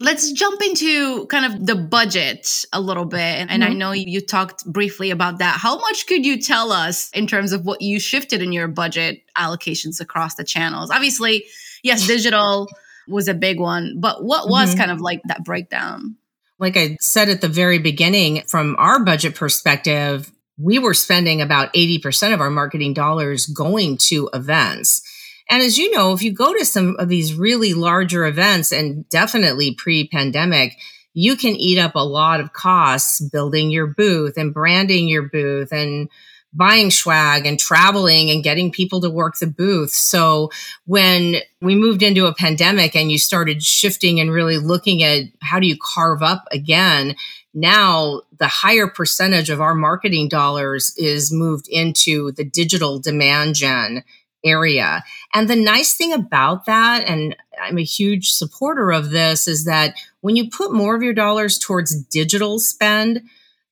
Let's 0.00 0.30
jump 0.30 0.62
into 0.62 1.26
kind 1.26 1.44
of 1.44 1.66
the 1.66 1.74
budget 1.74 2.64
a 2.72 2.80
little 2.80 3.06
bit. 3.06 3.18
And, 3.18 3.50
mm-hmm. 3.50 3.62
I 3.62 3.74
know 3.74 3.90
you 3.90 4.20
talked 4.20 4.64
briefly 4.64 5.10
about 5.10 5.38
that. 5.38 5.58
How 5.58 5.78
much 5.78 6.06
could 6.06 6.24
you 6.24 6.40
tell 6.40 6.70
us 6.70 7.10
in 7.10 7.26
terms 7.26 7.52
of 7.52 7.64
what 7.64 7.80
you 7.80 7.98
shifted 7.98 8.40
in 8.40 8.52
your 8.52 8.68
budget 8.68 9.22
allocations 9.36 10.00
across 10.00 10.36
the 10.36 10.44
channels? 10.44 10.90
Obviously, 10.92 11.46
yes, 11.82 12.06
digital 12.06 12.68
was 13.08 13.28
a 13.28 13.34
big 13.34 13.58
one, 13.58 13.96
but 13.98 14.22
what 14.24 14.48
was 14.48 14.70
mm-hmm. 14.70 14.78
kind 14.78 14.90
of 14.90 15.00
like 15.00 15.22
that 15.24 15.44
breakdown? 15.44 16.16
Like 16.58 16.76
I 16.76 16.96
said 17.00 17.28
at 17.28 17.40
the 17.40 17.48
very 17.48 17.78
beginning, 17.78 18.42
from 18.48 18.74
our 18.78 19.04
budget 19.04 19.34
perspective, 19.34 20.32
we 20.58 20.78
were 20.78 20.94
spending 20.94 21.40
about 21.40 21.72
80% 21.72 22.34
of 22.34 22.40
our 22.40 22.50
marketing 22.50 22.94
dollars 22.94 23.46
going 23.46 23.96
to 24.08 24.28
events. 24.34 25.02
And 25.48 25.62
as 25.62 25.78
you 25.78 25.90
know, 25.92 26.12
if 26.12 26.22
you 26.22 26.32
go 26.32 26.52
to 26.52 26.64
some 26.64 26.96
of 26.98 27.08
these 27.08 27.34
really 27.34 27.74
larger 27.74 28.26
events 28.26 28.72
and 28.72 29.08
definitely 29.08 29.74
pre 29.74 30.08
pandemic, 30.08 30.76
you 31.14 31.36
can 31.36 31.54
eat 31.54 31.78
up 31.78 31.94
a 31.94 32.04
lot 32.04 32.40
of 32.40 32.52
costs 32.52 33.20
building 33.20 33.70
your 33.70 33.86
booth 33.86 34.36
and 34.36 34.52
branding 34.52 35.08
your 35.08 35.22
booth 35.22 35.72
and 35.72 36.08
buying 36.52 36.90
swag 36.90 37.46
and 37.46 37.58
traveling 37.58 38.30
and 38.30 38.42
getting 38.42 38.72
people 38.72 39.00
to 39.00 39.10
work 39.10 39.38
the 39.38 39.46
booth. 39.46 39.90
So 39.90 40.50
when 40.86 41.36
we 41.60 41.74
moved 41.74 42.02
into 42.02 42.26
a 42.26 42.34
pandemic 42.34 42.96
and 42.96 43.12
you 43.12 43.18
started 43.18 43.62
shifting 43.62 44.18
and 44.18 44.32
really 44.32 44.58
looking 44.58 45.02
at 45.02 45.24
how 45.42 45.60
do 45.60 45.66
you 45.66 45.76
carve 45.94 46.22
up 46.22 46.44
again, 46.50 47.14
now 47.52 48.22
the 48.38 48.48
higher 48.48 48.86
percentage 48.86 49.50
of 49.50 49.60
our 49.60 49.74
marketing 49.74 50.28
dollars 50.28 50.94
is 50.96 51.32
moved 51.32 51.68
into 51.68 52.32
the 52.32 52.44
digital 52.44 52.98
demand 52.98 53.54
gen 53.54 54.04
area. 54.44 55.02
And 55.34 55.48
the 55.48 55.56
nice 55.56 55.96
thing 55.96 56.12
about 56.12 56.66
that, 56.66 57.04
and 57.08 57.36
I'm 57.60 57.78
a 57.78 57.84
huge 57.84 58.30
supporter 58.30 58.92
of 58.92 59.10
this, 59.10 59.48
is 59.48 59.64
that 59.64 59.94
when 60.20 60.36
you 60.36 60.48
put 60.48 60.72
more 60.72 60.94
of 60.94 61.02
your 61.02 61.14
dollars 61.14 61.58
towards 61.58 62.00
digital 62.04 62.58
spend, 62.58 63.22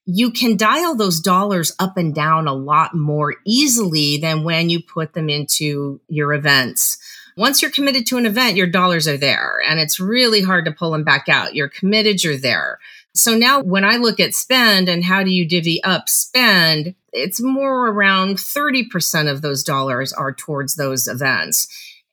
you 0.09 0.31
can 0.31 0.55
dial 0.55 0.95
those 0.95 1.19
dollars 1.19 1.75
up 1.79 1.97
and 1.97 2.15
down 2.15 2.47
a 2.47 2.53
lot 2.53 2.95
more 2.95 3.35
easily 3.45 4.17
than 4.17 4.45
when 4.45 4.69
you 4.69 4.81
put 4.81 5.13
them 5.13 5.29
into 5.29 5.99
your 6.07 6.33
events. 6.33 6.97
Once 7.35 7.61
you're 7.61 7.69
committed 7.69 8.07
to 8.07 8.17
an 8.17 8.25
event, 8.25 8.55
your 8.55 8.67
dollars 8.67 9.05
are 9.05 9.17
there 9.17 9.61
and 9.67 9.81
it's 9.81 9.99
really 9.99 10.41
hard 10.41 10.63
to 10.63 10.71
pull 10.71 10.91
them 10.91 11.03
back 11.03 11.27
out. 11.27 11.55
You're 11.55 11.67
committed, 11.67 12.23
you're 12.23 12.37
there. 12.37 12.79
So 13.13 13.37
now 13.37 13.61
when 13.61 13.83
I 13.83 13.97
look 13.97 14.21
at 14.21 14.33
spend 14.33 14.87
and 14.87 15.03
how 15.03 15.23
do 15.23 15.29
you 15.29 15.45
divvy 15.45 15.83
up 15.83 16.07
spend, 16.07 16.95
it's 17.11 17.41
more 17.41 17.89
around 17.89 18.37
30% 18.37 19.29
of 19.29 19.41
those 19.41 19.61
dollars 19.61 20.13
are 20.13 20.33
towards 20.33 20.75
those 20.75 21.07
events. 21.07 21.67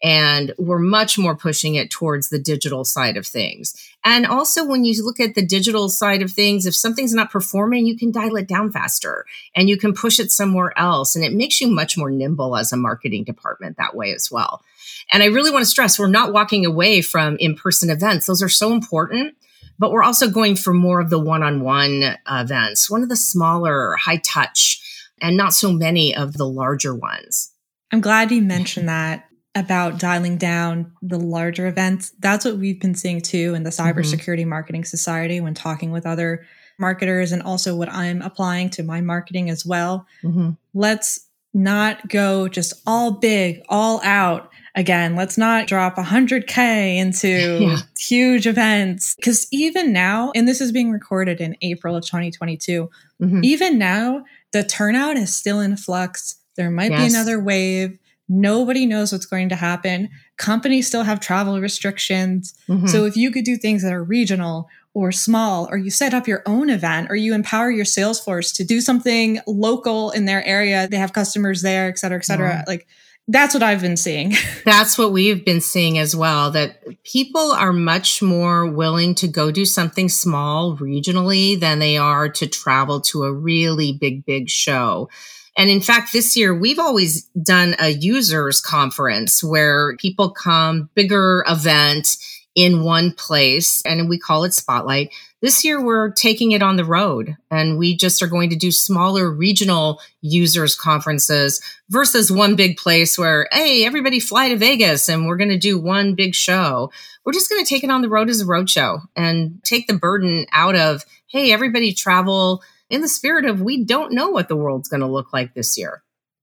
And 0.04 0.52
we're 0.58 0.78
much 0.78 1.16
more 1.16 1.34
pushing 1.34 1.76
it 1.76 1.90
towards 1.90 2.28
the 2.28 2.38
digital 2.38 2.84
side 2.84 3.16
of 3.16 3.26
things. 3.26 3.74
And 4.04 4.26
also, 4.26 4.62
when 4.66 4.84
you 4.84 5.02
look 5.02 5.18
at 5.18 5.34
the 5.34 5.44
digital 5.44 5.88
side 5.88 6.20
of 6.20 6.30
things, 6.30 6.66
if 6.66 6.76
something's 6.76 7.14
not 7.14 7.30
performing, 7.30 7.86
you 7.86 7.96
can 7.96 8.12
dial 8.12 8.36
it 8.36 8.46
down 8.46 8.70
faster 8.70 9.24
and 9.56 9.66
you 9.66 9.78
can 9.78 9.94
push 9.94 10.20
it 10.20 10.30
somewhere 10.30 10.78
else. 10.78 11.16
And 11.16 11.24
it 11.24 11.32
makes 11.32 11.58
you 11.58 11.68
much 11.68 11.96
more 11.96 12.10
nimble 12.10 12.54
as 12.54 12.70
a 12.70 12.76
marketing 12.76 13.24
department 13.24 13.78
that 13.78 13.96
way 13.96 14.12
as 14.12 14.30
well. 14.30 14.62
And 15.10 15.22
I 15.22 15.26
really 15.26 15.50
want 15.50 15.62
to 15.62 15.70
stress 15.70 15.98
we're 15.98 16.08
not 16.08 16.34
walking 16.34 16.66
away 16.66 17.00
from 17.00 17.38
in 17.40 17.56
person 17.56 17.88
events, 17.88 18.26
those 18.26 18.42
are 18.42 18.48
so 18.50 18.74
important. 18.74 19.34
But 19.78 19.90
we're 19.90 20.04
also 20.04 20.28
going 20.28 20.54
for 20.54 20.74
more 20.74 21.00
of 21.00 21.08
the 21.08 21.18
one 21.18 21.42
on 21.42 21.62
one 21.62 22.16
events, 22.30 22.90
one 22.90 23.02
of 23.02 23.08
the 23.08 23.16
smaller, 23.16 23.96
high 23.96 24.18
touch, 24.18 24.82
and 25.20 25.36
not 25.36 25.54
so 25.54 25.72
many 25.72 26.14
of 26.14 26.34
the 26.34 26.46
larger 26.46 26.94
ones. 26.94 27.50
I'm 27.90 28.00
glad 28.00 28.30
you 28.30 28.42
mentioned 28.42 28.88
that 28.88 29.28
about 29.54 29.98
dialing 29.98 30.36
down 30.36 30.92
the 31.00 31.18
larger 31.18 31.66
events. 31.66 32.12
That's 32.18 32.44
what 32.44 32.56
we've 32.56 32.80
been 32.80 32.94
seeing 32.94 33.20
too 33.20 33.54
in 33.54 33.62
the 33.62 33.70
mm-hmm. 33.70 33.98
Cybersecurity 33.98 34.40
mm-hmm. 34.40 34.50
Marketing 34.50 34.84
Society 34.84 35.40
when 35.40 35.54
talking 35.54 35.92
with 35.92 36.06
other 36.06 36.44
marketers 36.78 37.32
and 37.32 37.42
also 37.42 37.76
what 37.76 37.92
I'm 37.92 38.20
applying 38.22 38.70
to 38.70 38.82
my 38.82 39.00
marketing 39.00 39.50
as 39.50 39.64
well. 39.64 40.06
Mm-hmm. 40.22 40.50
Let's 40.72 41.28
not 41.52 42.08
go 42.08 42.48
just 42.48 42.74
all 42.84 43.12
big, 43.12 43.62
all 43.68 44.00
out 44.02 44.50
again. 44.74 45.14
Let's 45.14 45.38
not 45.38 45.68
drop 45.68 45.94
100K 45.96 46.96
into 46.96 47.28
yeah. 47.60 47.78
huge 47.96 48.48
events. 48.48 49.14
Because 49.14 49.46
even 49.52 49.92
now, 49.92 50.32
and 50.34 50.48
this 50.48 50.60
is 50.60 50.72
being 50.72 50.90
recorded 50.90 51.40
in 51.40 51.56
April 51.62 51.94
of 51.94 52.04
2022, 52.04 52.90
mm-hmm. 53.22 53.44
even 53.44 53.78
now, 53.78 54.24
the 54.50 54.64
turnout 54.64 55.16
is 55.16 55.34
still 55.34 55.60
in 55.60 55.76
flux. 55.76 56.36
There 56.56 56.70
might 56.70 56.90
yes. 56.90 57.00
be 57.00 57.14
another 57.14 57.40
wave 57.40 57.98
Nobody 58.28 58.86
knows 58.86 59.12
what's 59.12 59.26
going 59.26 59.50
to 59.50 59.56
happen. 59.56 60.08
Companies 60.36 60.86
still 60.86 61.02
have 61.02 61.20
travel 61.20 61.60
restrictions. 61.60 62.54
Mm-hmm. 62.68 62.86
So 62.86 63.04
if 63.04 63.16
you 63.16 63.30
could 63.30 63.44
do 63.44 63.56
things 63.56 63.82
that 63.82 63.92
are 63.92 64.02
regional 64.02 64.68
or 64.94 65.10
small, 65.10 65.68
or 65.70 65.76
you 65.76 65.90
set 65.90 66.14
up 66.14 66.28
your 66.28 66.42
own 66.46 66.70
event, 66.70 67.08
or 67.10 67.16
you 67.16 67.34
empower 67.34 67.70
your 67.70 67.84
sales 67.84 68.20
force 68.20 68.52
to 68.52 68.64
do 68.64 68.80
something 68.80 69.40
local 69.46 70.12
in 70.12 70.24
their 70.24 70.44
area, 70.44 70.86
they 70.88 70.96
have 70.96 71.12
customers 71.12 71.62
there, 71.62 71.88
et 71.88 71.98
cetera, 71.98 72.18
et 72.18 72.24
cetera. 72.24 72.48
Yeah. 72.48 72.64
Like 72.66 72.86
that's 73.26 73.54
what 73.54 73.62
I've 73.62 73.80
been 73.80 73.96
seeing. 73.96 74.34
That's 74.66 74.98
what 74.98 75.10
we've 75.10 75.44
been 75.44 75.62
seeing 75.62 75.98
as 75.98 76.14
well. 76.14 76.50
That 76.50 76.82
people 77.04 77.52
are 77.52 77.72
much 77.72 78.20
more 78.20 78.66
willing 78.66 79.14
to 79.16 79.28
go 79.28 79.50
do 79.50 79.64
something 79.64 80.10
small 80.10 80.76
regionally 80.76 81.58
than 81.58 81.78
they 81.78 81.96
are 81.96 82.28
to 82.28 82.46
travel 82.46 83.00
to 83.00 83.24
a 83.24 83.32
really 83.32 83.92
big, 83.92 84.26
big 84.26 84.50
show. 84.50 85.08
And 85.56 85.70
in 85.70 85.80
fact, 85.80 86.12
this 86.12 86.36
year 86.36 86.54
we've 86.54 86.78
always 86.78 87.24
done 87.42 87.76
a 87.78 87.90
users 87.90 88.60
conference 88.60 89.42
where 89.42 89.96
people 89.96 90.30
come, 90.30 90.90
bigger 90.94 91.44
event 91.48 92.16
in 92.54 92.82
one 92.82 93.12
place, 93.12 93.82
and 93.84 94.08
we 94.08 94.18
call 94.18 94.44
it 94.44 94.54
Spotlight. 94.54 95.12
This 95.42 95.64
year 95.64 95.84
we're 95.84 96.10
taking 96.10 96.52
it 96.52 96.62
on 96.62 96.76
the 96.76 96.84
road 96.84 97.36
and 97.50 97.76
we 97.76 97.94
just 97.96 98.22
are 98.22 98.26
going 98.26 98.48
to 98.50 98.56
do 98.56 98.72
smaller 98.72 99.30
regional 99.30 100.00
users 100.22 100.74
conferences 100.74 101.60
versus 101.90 102.32
one 102.32 102.56
big 102.56 102.78
place 102.78 103.18
where, 103.18 103.46
hey, 103.52 103.84
everybody 103.84 104.20
fly 104.20 104.48
to 104.48 104.56
Vegas 104.56 105.08
and 105.08 105.26
we're 105.26 105.36
going 105.36 105.50
to 105.50 105.58
do 105.58 105.78
one 105.78 106.14
big 106.14 106.34
show. 106.34 106.90
We're 107.24 107.32
just 107.32 107.50
going 107.50 107.62
to 107.62 107.68
take 107.68 107.84
it 107.84 107.90
on 107.90 108.00
the 108.00 108.08
road 108.08 108.30
as 108.30 108.40
a 108.40 108.46
road 108.46 108.70
show 108.70 109.00
and 109.16 109.62
take 109.64 109.86
the 109.86 109.98
burden 109.98 110.46
out 110.52 110.76
of, 110.76 111.04
hey, 111.26 111.52
everybody 111.52 111.92
travel 111.92 112.62
in 112.90 113.00
the 113.00 113.08
spirit 113.08 113.44
of 113.44 113.60
we 113.60 113.84
don't 113.84 114.12
know 114.12 114.28
what 114.28 114.48
the 114.48 114.56
world's 114.56 114.88
going 114.88 115.00
to 115.00 115.06
look 115.06 115.32
like 115.32 115.54
this 115.54 115.76
year. 115.78 116.02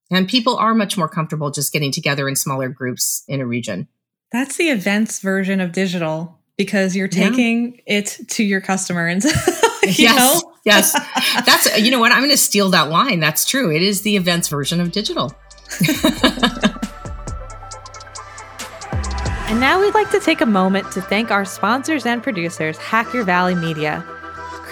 And 0.10 0.28
people 0.28 0.58
are 0.58 0.74
much 0.74 0.98
more 0.98 1.08
comfortable 1.08 1.52
just 1.52 1.72
getting 1.72 1.92
together 1.92 2.28
in 2.28 2.36
smaller 2.36 2.68
groups 2.70 3.24
in 3.28 3.40
a 3.40 3.46
region. 3.46 3.88
That's 4.32 4.58
the 4.58 4.70
events 4.70 5.20
version 5.20 5.60
of 5.62 5.72
digital 5.72 6.40
because 6.58 6.96
you're 6.96 7.08
taking 7.08 7.76
yeah. 7.88 8.00
it 8.00 8.20
to 8.30 8.44
your 8.44 8.62
customer 8.62 9.08
and 9.08 9.24
yes, 9.84 10.44
yes. 10.66 10.94
That's 11.46 11.80
you 11.80 11.92
know 11.92 12.00
what 12.00 12.12
I'm 12.12 12.20
going 12.20 12.32
to 12.32 12.38
steal 12.38 12.70
that 12.70 12.90
line. 12.90 13.20
That's 13.20 13.46
true. 13.46 13.74
It 13.74 13.82
is 13.82 14.02
the 14.02 14.16
events 14.16 14.48
version 14.50 14.80
of 14.82 14.92
digital. 14.92 15.34
and 19.48 19.60
now 19.60 19.80
we'd 19.80 19.94
like 19.94 20.12
to 20.12 20.20
take 20.20 20.42
a 20.42 20.46
moment 20.46 20.92
to 20.92 21.02
thank 21.02 21.32
our 21.32 21.46
sponsors 21.46 22.06
and 22.06 22.22
producers, 22.22 22.78
Hacker 22.78 23.24
Valley 23.24 23.56
Media. 23.56 24.06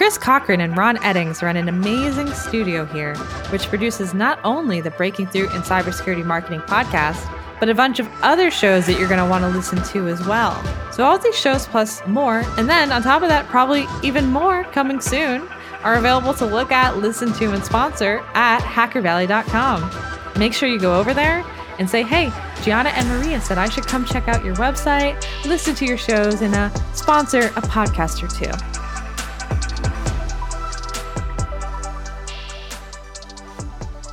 Chris 0.00 0.16
Cochran 0.16 0.62
and 0.62 0.78
Ron 0.78 0.96
Eddings 0.96 1.42
run 1.42 1.58
an 1.58 1.68
amazing 1.68 2.32
studio 2.32 2.86
here, 2.86 3.14
which 3.50 3.66
produces 3.66 4.14
not 4.14 4.40
only 4.44 4.80
the 4.80 4.90
Breaking 4.92 5.26
Through 5.26 5.50
in 5.50 5.60
Cybersecurity 5.60 6.24
Marketing 6.24 6.60
podcast, 6.60 7.30
but 7.60 7.68
a 7.68 7.74
bunch 7.74 8.00
of 8.00 8.08
other 8.22 8.50
shows 8.50 8.86
that 8.86 8.98
you're 8.98 9.10
going 9.10 9.22
to 9.22 9.28
want 9.28 9.44
to 9.44 9.50
listen 9.50 9.82
to 9.92 10.08
as 10.08 10.26
well. 10.26 10.54
So, 10.90 11.04
all 11.04 11.18
these 11.18 11.38
shows 11.38 11.66
plus 11.66 12.00
more, 12.06 12.44
and 12.56 12.66
then 12.66 12.92
on 12.92 13.02
top 13.02 13.20
of 13.20 13.28
that, 13.28 13.46
probably 13.48 13.84
even 14.02 14.24
more 14.28 14.64
coming 14.72 15.02
soon, 15.02 15.46
are 15.82 15.96
available 15.96 16.32
to 16.32 16.46
look 16.46 16.72
at, 16.72 16.96
listen 16.96 17.34
to, 17.34 17.52
and 17.52 17.62
sponsor 17.62 18.24
at 18.32 18.62
hackervalley.com. 18.62 20.38
Make 20.38 20.54
sure 20.54 20.70
you 20.70 20.80
go 20.80 20.98
over 20.98 21.12
there 21.12 21.44
and 21.78 21.90
say, 21.90 22.04
hey, 22.04 22.32
Gianna 22.62 22.88
and 22.88 23.06
Maria 23.06 23.38
said 23.38 23.58
I 23.58 23.68
should 23.68 23.86
come 23.86 24.06
check 24.06 24.28
out 24.28 24.46
your 24.46 24.56
website, 24.56 25.22
listen 25.44 25.74
to 25.74 25.84
your 25.84 25.98
shows, 25.98 26.40
and 26.40 26.54
uh, 26.54 26.70
sponsor 26.94 27.40
a 27.40 27.60
podcast 27.60 28.22
or 28.22 28.28
two. 28.28 28.69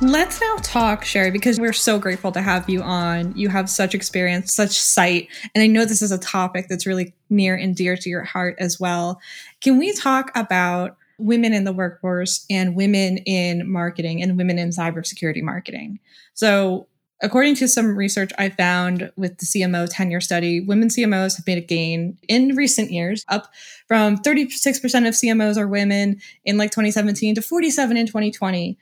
Let's 0.00 0.40
now 0.40 0.54
talk, 0.62 1.04
Sherry, 1.04 1.32
because 1.32 1.58
we're 1.58 1.72
so 1.72 1.98
grateful 1.98 2.30
to 2.30 2.40
have 2.40 2.70
you 2.70 2.82
on. 2.82 3.36
You 3.36 3.48
have 3.48 3.68
such 3.68 3.96
experience, 3.96 4.54
such 4.54 4.78
sight, 4.78 5.26
and 5.56 5.62
I 5.62 5.66
know 5.66 5.84
this 5.84 6.02
is 6.02 6.12
a 6.12 6.18
topic 6.18 6.66
that's 6.68 6.86
really 6.86 7.14
near 7.30 7.56
and 7.56 7.74
dear 7.74 7.96
to 7.96 8.08
your 8.08 8.22
heart 8.22 8.54
as 8.60 8.78
well. 8.78 9.20
Can 9.60 9.76
we 9.76 9.92
talk 9.92 10.30
about 10.36 10.96
women 11.18 11.52
in 11.52 11.64
the 11.64 11.72
workforce 11.72 12.46
and 12.48 12.76
women 12.76 13.18
in 13.18 13.68
marketing 13.68 14.22
and 14.22 14.38
women 14.38 14.56
in 14.56 14.68
cybersecurity 14.68 15.42
marketing? 15.42 15.98
So, 16.32 16.86
according 17.20 17.56
to 17.56 17.66
some 17.66 17.96
research 17.96 18.30
I 18.38 18.50
found 18.50 19.10
with 19.16 19.38
the 19.38 19.46
CMO 19.46 19.88
tenure 19.90 20.20
study, 20.20 20.60
women 20.60 20.90
CMOs 20.90 21.36
have 21.38 21.46
made 21.48 21.58
a 21.58 21.62
gain 21.62 22.16
in 22.28 22.54
recent 22.54 22.92
years, 22.92 23.24
up 23.26 23.50
from 23.88 24.16
36% 24.18 24.54
of 25.08 25.14
CMOs 25.14 25.56
are 25.56 25.66
women 25.66 26.20
in 26.44 26.56
like 26.56 26.70
2017 26.70 27.34
to 27.34 27.42
47 27.42 27.96
in 27.96 28.06
2020 28.06 28.78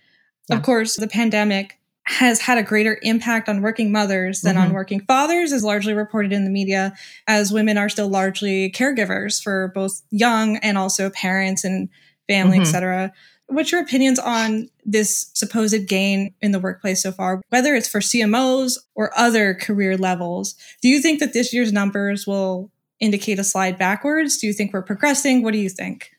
yeah. 0.49 0.57
Of 0.57 0.63
course, 0.63 0.97
the 0.97 1.09
pandemic 1.09 1.79
has 2.07 2.41
had 2.41 2.57
a 2.57 2.63
greater 2.63 2.99
impact 3.03 3.49
on 3.49 3.63
working 3.63 3.91
mothers 3.91 4.43
than 4.43 4.55
mm-hmm. 4.55 4.67
on 4.67 4.73
working 4.73 5.01
fathers, 5.01 5.51
is 5.51 5.65
largely 5.65 5.93
reported 5.93 6.33
in 6.33 6.45
the 6.45 6.51
media, 6.51 6.95
as 7.27 7.53
women 7.53 7.77
are 7.77 7.89
still 7.89 8.09
largely 8.09 8.71
caregivers 8.71 9.43
for 9.43 9.73
both 9.75 10.03
young 10.11 10.57
and 10.59 10.79
also 10.79 11.11
parents 11.11 11.65
and 11.65 11.89
family, 12.29 12.59
mm-hmm. 12.59 12.63
etc. 12.63 13.13
What's 13.49 13.73
your 13.73 13.81
opinions 13.81 14.21
on 14.21 14.69
this 14.85 15.31
supposed 15.35 15.87
gain 15.89 16.33
in 16.41 16.53
the 16.53 16.61
workplace 16.61 17.03
so 17.03 17.11
far, 17.11 17.43
whether 17.49 17.75
it's 17.75 17.89
for 17.89 18.01
CMOs 18.01 18.79
or 18.95 19.17
other 19.19 19.55
career 19.55 19.97
levels? 19.97 20.55
Do 20.83 20.89
you 20.89 21.01
think 21.01 21.19
that 21.21 21.33
this 21.33 21.53
year's 21.53 21.73
numbers 21.73 22.27
will 22.27 22.71
indicate 23.01 23.39
a 23.39 23.45
slide 23.45 23.79
backwards? 23.79 24.39
Do 24.39 24.47
you 24.47 24.53
think 24.53 24.73
we're 24.73 24.83
progressing? 24.83 25.43
What 25.43 25.53
do 25.53 25.59
you 25.59 25.69
think? 25.69 26.16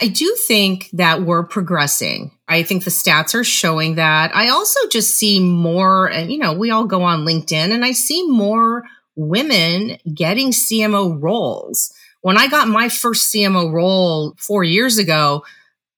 I 0.00 0.08
do 0.08 0.34
think 0.46 0.88
that 0.94 1.22
we're 1.22 1.44
progressing. 1.44 2.30
I 2.48 2.62
think 2.62 2.84
the 2.84 2.90
stats 2.90 3.34
are 3.34 3.44
showing 3.44 3.96
that. 3.96 4.34
I 4.34 4.48
also 4.48 4.80
just 4.88 5.14
see 5.14 5.40
more, 5.40 6.10
and 6.10 6.32
you 6.32 6.38
know, 6.38 6.54
we 6.54 6.70
all 6.70 6.86
go 6.86 7.02
on 7.02 7.26
LinkedIn 7.26 7.70
and 7.70 7.84
I 7.84 7.92
see 7.92 8.26
more 8.26 8.84
women 9.14 9.98
getting 10.14 10.52
CMO 10.52 11.20
roles. 11.20 11.92
When 12.22 12.38
I 12.38 12.48
got 12.48 12.68
my 12.68 12.88
first 12.88 13.32
CMO 13.32 13.72
role 13.72 14.34
four 14.38 14.64
years 14.64 14.98
ago, 14.98 15.44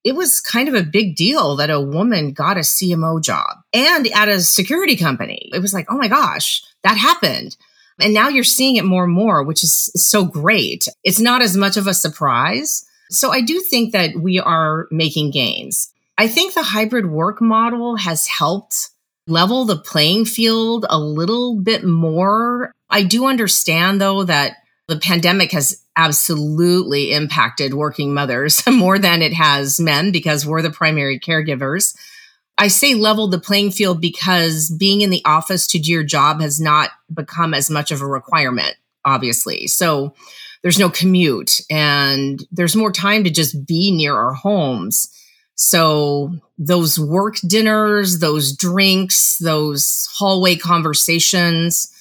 it 0.04 0.16
was 0.16 0.40
kind 0.40 0.68
of 0.68 0.74
a 0.74 0.82
big 0.82 1.14
deal 1.14 1.54
that 1.56 1.70
a 1.70 1.80
woman 1.80 2.32
got 2.32 2.56
a 2.56 2.60
CMO 2.60 3.22
job 3.22 3.58
and 3.72 4.08
at 4.08 4.28
a 4.28 4.40
security 4.40 4.96
company. 4.96 5.48
It 5.52 5.60
was 5.60 5.72
like, 5.72 5.86
oh 5.88 5.96
my 5.96 6.08
gosh, 6.08 6.64
that 6.82 6.96
happened. 6.96 7.56
And 8.00 8.12
now 8.12 8.28
you're 8.28 8.42
seeing 8.42 8.76
it 8.76 8.84
more 8.84 9.04
and 9.04 9.12
more, 9.12 9.44
which 9.44 9.62
is 9.62 9.92
so 9.94 10.24
great. 10.24 10.88
It's 11.04 11.20
not 11.20 11.40
as 11.40 11.56
much 11.56 11.76
of 11.76 11.86
a 11.86 11.94
surprise 11.94 12.84
so 13.12 13.30
I 13.30 13.40
do 13.40 13.60
think 13.60 13.92
that 13.92 14.16
we 14.16 14.38
are 14.38 14.86
making 14.90 15.30
gains. 15.30 15.92
I 16.18 16.28
think 16.28 16.54
the 16.54 16.62
hybrid 16.62 17.10
work 17.10 17.40
model 17.40 17.96
has 17.96 18.26
helped 18.26 18.90
level 19.26 19.64
the 19.64 19.78
playing 19.78 20.24
field 20.24 20.86
a 20.88 20.98
little 20.98 21.60
bit 21.60 21.84
more. 21.84 22.72
I 22.90 23.02
do 23.02 23.26
understand 23.26 24.00
though 24.00 24.24
that 24.24 24.56
the 24.88 24.98
pandemic 24.98 25.52
has 25.52 25.82
absolutely 25.96 27.12
impacted 27.12 27.74
working 27.74 28.14
mothers 28.14 28.62
more 28.70 28.98
than 28.98 29.22
it 29.22 29.32
has 29.32 29.78
men 29.78 30.10
because 30.10 30.46
we're 30.46 30.62
the 30.62 30.70
primary 30.70 31.18
caregivers. 31.18 31.96
I 32.58 32.68
say 32.68 32.94
level 32.94 33.28
the 33.28 33.40
playing 33.40 33.72
field 33.72 34.00
because 34.00 34.70
being 34.70 35.00
in 35.00 35.10
the 35.10 35.24
office 35.24 35.66
to 35.68 35.78
do 35.78 35.90
your 35.90 36.04
job 36.04 36.40
has 36.40 36.60
not 36.60 36.90
become 37.12 37.54
as 37.54 37.70
much 37.70 37.90
of 37.90 38.02
a 38.02 38.06
requirement, 38.06 38.76
obviously. 39.04 39.66
So 39.66 40.14
there's 40.62 40.78
no 40.78 40.90
commute 40.90 41.60
and 41.70 42.44
there's 42.50 42.76
more 42.76 42.92
time 42.92 43.24
to 43.24 43.30
just 43.30 43.66
be 43.66 43.90
near 43.90 44.14
our 44.16 44.32
homes. 44.32 45.08
So 45.54 46.32
those 46.58 46.98
work 46.98 47.36
dinners, 47.46 48.20
those 48.20 48.56
drinks, 48.56 49.38
those 49.38 50.08
hallway 50.14 50.56
conversations 50.56 51.92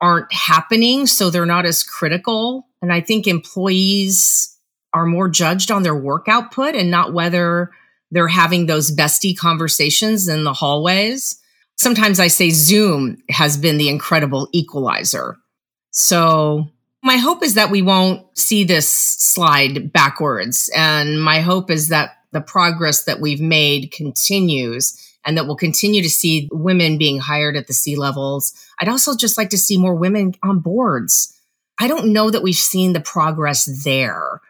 aren't 0.00 0.32
happening. 0.32 1.06
So 1.06 1.30
they're 1.30 1.46
not 1.46 1.66
as 1.66 1.82
critical. 1.82 2.66
And 2.82 2.92
I 2.92 3.00
think 3.00 3.26
employees 3.26 4.56
are 4.92 5.06
more 5.06 5.28
judged 5.28 5.70
on 5.70 5.82
their 5.82 5.94
work 5.94 6.26
output 6.28 6.74
and 6.74 6.90
not 6.90 7.12
whether 7.12 7.70
they're 8.10 8.28
having 8.28 8.66
those 8.66 8.94
bestie 8.94 9.36
conversations 9.36 10.26
in 10.26 10.44
the 10.44 10.52
hallways. 10.52 11.40
Sometimes 11.76 12.18
I 12.18 12.26
say 12.26 12.50
Zoom 12.50 13.18
has 13.30 13.56
been 13.56 13.78
the 13.78 13.88
incredible 13.88 14.48
equalizer. 14.52 15.36
So 15.92 16.68
my 17.02 17.16
hope 17.16 17.42
is 17.42 17.54
that 17.54 17.70
we 17.70 17.82
won't 17.82 18.26
see 18.36 18.64
this 18.64 18.90
slide 18.90 19.92
backwards. 19.92 20.70
And 20.76 21.22
my 21.22 21.40
hope 21.40 21.70
is 21.70 21.88
that 21.88 22.16
the 22.32 22.40
progress 22.40 23.04
that 23.04 23.20
we've 23.20 23.40
made 23.40 23.90
continues 23.90 24.96
and 25.24 25.36
that 25.36 25.46
we'll 25.46 25.56
continue 25.56 26.02
to 26.02 26.10
see 26.10 26.48
women 26.52 26.98
being 26.98 27.18
hired 27.18 27.56
at 27.56 27.66
the 27.66 27.72
C 27.72 27.96
levels. 27.96 28.52
I'd 28.80 28.88
also 28.88 29.16
just 29.16 29.36
like 29.36 29.50
to 29.50 29.58
see 29.58 29.78
more 29.78 29.94
women 29.94 30.34
on 30.42 30.60
boards. 30.60 31.36
I 31.78 31.88
don't 31.88 32.12
know 32.12 32.30
that 32.30 32.42
we've 32.42 32.54
seen 32.54 32.92
the 32.92 33.00
progress 33.00 33.68
there, 33.84 34.40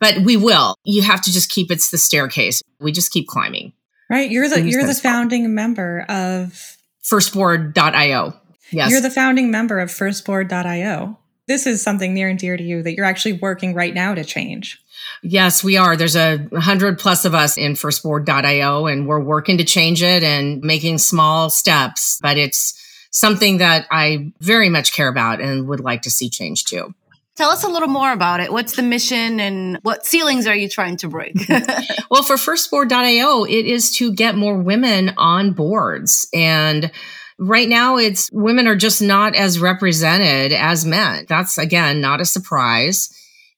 but 0.00 0.18
we 0.18 0.36
will. 0.36 0.76
You 0.84 1.02
have 1.02 1.22
to 1.22 1.32
just 1.32 1.50
keep 1.50 1.70
it's 1.70 1.90
the 1.90 1.98
staircase. 1.98 2.62
We 2.80 2.92
just 2.92 3.12
keep 3.12 3.26
climbing. 3.26 3.72
Right. 4.10 4.30
You're 4.30 4.48
the 4.48 4.60
you're 4.62 4.86
the 4.86 4.94
founding 4.94 5.54
member 5.54 6.04
of 6.08 6.76
firstboard.io. 7.02 8.34
Yes. 8.70 8.90
You're 8.90 9.00
the 9.00 9.10
founding 9.10 9.50
member 9.50 9.78
of 9.78 9.90
firstboard.io 9.90 11.18
this 11.46 11.66
is 11.66 11.82
something 11.82 12.14
near 12.14 12.28
and 12.28 12.38
dear 12.38 12.56
to 12.56 12.62
you 12.62 12.82
that 12.82 12.94
you're 12.94 13.04
actually 13.04 13.34
working 13.34 13.74
right 13.74 13.94
now 13.94 14.14
to 14.14 14.24
change. 14.24 14.80
Yes, 15.22 15.62
we 15.62 15.76
are. 15.76 15.96
There's 15.96 16.16
a 16.16 16.48
hundred 16.56 16.98
plus 16.98 17.24
of 17.24 17.34
us 17.34 17.56
in 17.56 17.76
firstboard.io 17.76 18.86
and 18.86 19.06
we're 19.06 19.20
working 19.20 19.58
to 19.58 19.64
change 19.64 20.02
it 20.02 20.22
and 20.22 20.62
making 20.62 20.98
small 20.98 21.50
steps, 21.50 22.18
but 22.22 22.36
it's 22.36 22.80
something 23.10 23.58
that 23.58 23.86
I 23.90 24.32
very 24.40 24.68
much 24.68 24.92
care 24.92 25.08
about 25.08 25.40
and 25.40 25.68
would 25.68 25.80
like 25.80 26.02
to 26.02 26.10
see 26.10 26.28
change 26.28 26.64
too. 26.64 26.94
Tell 27.36 27.50
us 27.50 27.64
a 27.64 27.68
little 27.68 27.88
more 27.88 28.12
about 28.12 28.38
it. 28.40 28.52
What's 28.52 28.76
the 28.76 28.82
mission 28.82 29.40
and 29.40 29.78
what 29.82 30.06
ceilings 30.06 30.46
are 30.46 30.54
you 30.54 30.68
trying 30.68 30.96
to 30.98 31.08
break? 31.08 31.34
well, 32.10 32.22
for 32.22 32.36
firstboard.io, 32.36 33.44
it 33.44 33.66
is 33.66 33.96
to 33.96 34.12
get 34.12 34.36
more 34.36 34.56
women 34.56 35.12
on 35.16 35.52
boards 35.52 36.28
and 36.32 36.92
Right 37.38 37.68
now, 37.68 37.96
it's 37.96 38.30
women 38.32 38.68
are 38.68 38.76
just 38.76 39.02
not 39.02 39.34
as 39.34 39.58
represented 39.58 40.52
as 40.52 40.86
men. 40.86 41.26
That's 41.28 41.58
again 41.58 42.00
not 42.00 42.20
a 42.20 42.24
surprise. 42.24 43.10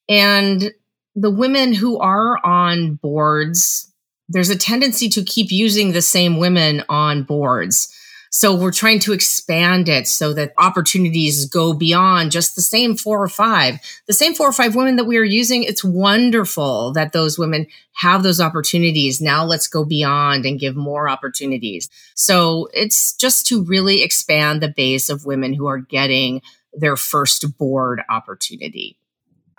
And 0.08 0.72
the 1.14 1.30
women 1.30 1.74
who 1.74 1.98
are 1.98 2.38
on 2.44 2.94
boards, 2.94 3.92
there's 4.28 4.50
a 4.50 4.58
tendency 4.58 5.08
to 5.10 5.24
keep 5.24 5.50
using 5.50 5.92
the 5.92 6.02
same 6.02 6.38
women 6.38 6.84
on 6.88 7.24
boards. 7.24 7.92
So 8.36 8.54
we're 8.54 8.70
trying 8.70 8.98
to 9.00 9.14
expand 9.14 9.88
it 9.88 10.06
so 10.06 10.34
that 10.34 10.52
opportunities 10.58 11.46
go 11.46 11.72
beyond 11.72 12.32
just 12.32 12.54
the 12.54 12.60
same 12.60 12.94
four 12.94 13.22
or 13.22 13.30
five. 13.30 13.78
The 14.06 14.12
same 14.12 14.34
four 14.34 14.46
or 14.46 14.52
five 14.52 14.76
women 14.76 14.96
that 14.96 15.06
we 15.06 15.16
are 15.16 15.24
using, 15.24 15.62
it's 15.62 15.82
wonderful 15.82 16.92
that 16.92 17.14
those 17.14 17.38
women 17.38 17.66
have 17.94 18.22
those 18.22 18.38
opportunities. 18.38 19.22
Now 19.22 19.46
let's 19.46 19.68
go 19.68 19.86
beyond 19.86 20.44
and 20.44 20.60
give 20.60 20.76
more 20.76 21.08
opportunities. 21.08 21.88
So 22.14 22.68
it's 22.74 23.14
just 23.14 23.46
to 23.46 23.64
really 23.64 24.02
expand 24.02 24.60
the 24.60 24.68
base 24.68 25.08
of 25.08 25.24
women 25.24 25.54
who 25.54 25.66
are 25.66 25.78
getting 25.78 26.42
their 26.74 26.96
first 26.96 27.56
board 27.56 28.02
opportunity. 28.10 28.98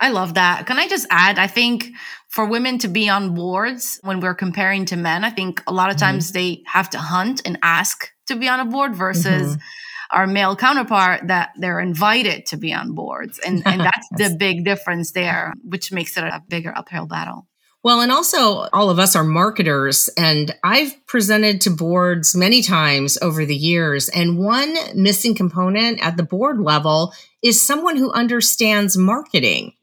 I 0.00 0.10
love 0.10 0.34
that. 0.34 0.66
Can 0.66 0.78
I 0.78 0.88
just 0.88 1.06
add? 1.10 1.38
I 1.38 1.48
think 1.48 1.90
for 2.28 2.44
women 2.44 2.78
to 2.78 2.88
be 2.88 3.08
on 3.08 3.34
boards 3.34 3.98
when 4.02 4.20
we're 4.20 4.34
comparing 4.34 4.84
to 4.86 4.96
men, 4.96 5.24
I 5.24 5.30
think 5.30 5.62
a 5.66 5.72
lot 5.72 5.90
of 5.90 5.96
times 5.96 6.28
mm-hmm. 6.28 6.38
they 6.38 6.62
have 6.66 6.90
to 6.90 6.98
hunt 6.98 7.42
and 7.44 7.58
ask 7.62 8.10
to 8.26 8.36
be 8.36 8.48
on 8.48 8.60
a 8.60 8.64
board 8.64 8.94
versus 8.94 9.56
mm-hmm. 9.56 10.16
our 10.16 10.26
male 10.26 10.54
counterpart 10.54 11.26
that 11.28 11.50
they're 11.56 11.80
invited 11.80 12.46
to 12.46 12.56
be 12.56 12.72
on 12.72 12.94
boards. 12.94 13.40
And, 13.40 13.62
and 13.66 13.80
that's 13.80 14.08
the 14.16 14.36
big 14.38 14.64
difference 14.64 15.12
there, 15.12 15.54
which 15.64 15.90
makes 15.90 16.16
it 16.16 16.24
a 16.24 16.42
bigger 16.48 16.72
uphill 16.76 17.06
battle. 17.06 17.48
Well, 17.82 18.00
and 18.00 18.10
also 18.10 18.68
all 18.72 18.90
of 18.90 18.98
us 18.98 19.14
are 19.16 19.24
marketers 19.24 20.10
and 20.16 20.54
I've 20.64 20.94
presented 21.06 21.60
to 21.62 21.70
boards 21.70 22.34
many 22.34 22.60
times 22.60 23.16
over 23.22 23.46
the 23.46 23.56
years. 23.56 24.08
And 24.08 24.38
one 24.38 24.76
missing 24.94 25.34
component 25.34 26.04
at 26.04 26.16
the 26.16 26.24
board 26.24 26.60
level 26.60 27.14
is 27.40 27.64
someone 27.64 27.96
who 27.96 28.12
understands 28.12 28.96
marketing. 28.98 29.74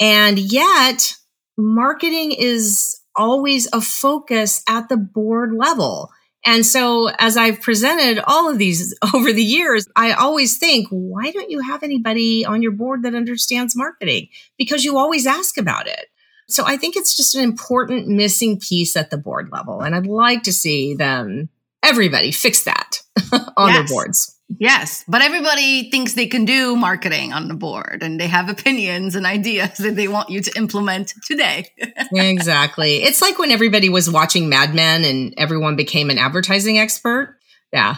And 0.00 0.38
yet 0.38 1.14
marketing 1.56 2.32
is 2.32 3.00
always 3.16 3.68
a 3.72 3.80
focus 3.80 4.62
at 4.68 4.88
the 4.88 4.96
board 4.96 5.52
level. 5.52 6.10
And 6.46 6.64
so, 6.64 7.10
as 7.18 7.36
I've 7.36 7.60
presented 7.60 8.22
all 8.26 8.48
of 8.48 8.58
these 8.58 8.96
over 9.14 9.32
the 9.32 9.42
years, 9.42 9.86
I 9.96 10.12
always 10.12 10.58
think, 10.58 10.88
why 10.90 11.30
don't 11.30 11.50
you 11.50 11.60
have 11.60 11.82
anybody 11.82 12.44
on 12.44 12.62
your 12.62 12.72
board 12.72 13.02
that 13.02 13.14
understands 13.14 13.76
marketing? 13.76 14.28
Because 14.56 14.84
you 14.84 14.96
always 14.96 15.26
ask 15.26 15.58
about 15.58 15.88
it. 15.88 16.06
So, 16.48 16.64
I 16.64 16.76
think 16.76 16.96
it's 16.96 17.16
just 17.16 17.34
an 17.34 17.42
important 17.42 18.06
missing 18.06 18.60
piece 18.60 18.96
at 18.96 19.10
the 19.10 19.18
board 19.18 19.50
level. 19.52 19.80
And 19.80 19.94
I'd 19.94 20.06
like 20.06 20.44
to 20.44 20.52
see 20.52 20.94
them, 20.94 21.48
everybody, 21.82 22.30
fix 22.30 22.62
that 22.64 23.02
on 23.56 23.68
yes. 23.68 23.76
their 23.76 23.86
boards. 23.88 24.37
Yes, 24.56 25.04
but 25.06 25.20
everybody 25.20 25.90
thinks 25.90 26.14
they 26.14 26.26
can 26.26 26.46
do 26.46 26.74
marketing 26.74 27.34
on 27.34 27.48
the 27.48 27.54
board 27.54 28.02
and 28.02 28.18
they 28.18 28.26
have 28.26 28.48
opinions 28.48 29.14
and 29.14 29.26
ideas 29.26 29.76
that 29.76 29.94
they 29.94 30.08
want 30.08 30.30
you 30.30 30.40
to 30.40 30.56
implement 30.56 31.12
today. 31.26 31.66
exactly. 32.12 33.02
It's 33.02 33.20
like 33.20 33.38
when 33.38 33.50
everybody 33.50 33.90
was 33.90 34.10
watching 34.10 34.48
Mad 34.48 34.74
Men 34.74 35.04
and 35.04 35.34
everyone 35.36 35.76
became 35.76 36.08
an 36.08 36.16
advertising 36.16 36.78
expert. 36.78 37.38
Yeah. 37.74 37.96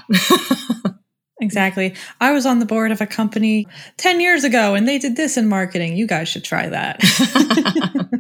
exactly. 1.40 1.94
I 2.20 2.32
was 2.32 2.46
on 2.46 2.58
the 2.58 2.66
board 2.66 2.90
of 2.90 3.00
a 3.00 3.06
company 3.06 3.68
10 3.98 4.20
years 4.20 4.42
ago 4.42 4.74
and 4.74 4.88
they 4.88 4.98
did 4.98 5.14
this 5.14 5.36
in 5.36 5.48
marketing. 5.48 5.96
You 5.96 6.08
guys 6.08 6.28
should 6.28 6.44
try 6.44 6.68
that. 6.68 7.00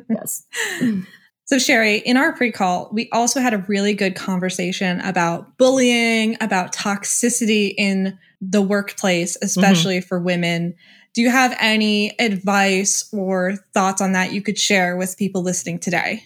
yes. 0.08 0.44
So, 1.50 1.58
Sherry, 1.58 1.96
in 1.96 2.16
our 2.16 2.32
pre 2.32 2.52
call, 2.52 2.88
we 2.92 3.08
also 3.10 3.40
had 3.40 3.52
a 3.54 3.58
really 3.66 3.92
good 3.92 4.14
conversation 4.14 5.00
about 5.00 5.58
bullying, 5.58 6.36
about 6.40 6.72
toxicity 6.72 7.74
in 7.76 8.16
the 8.40 8.62
workplace, 8.62 9.36
especially 9.42 9.98
mm-hmm. 9.98 10.06
for 10.06 10.20
women. 10.20 10.76
Do 11.12 11.22
you 11.22 11.28
have 11.28 11.56
any 11.58 12.16
advice 12.20 13.12
or 13.12 13.56
thoughts 13.74 14.00
on 14.00 14.12
that 14.12 14.32
you 14.32 14.42
could 14.42 14.60
share 14.60 14.96
with 14.96 15.18
people 15.18 15.42
listening 15.42 15.80
today? 15.80 16.24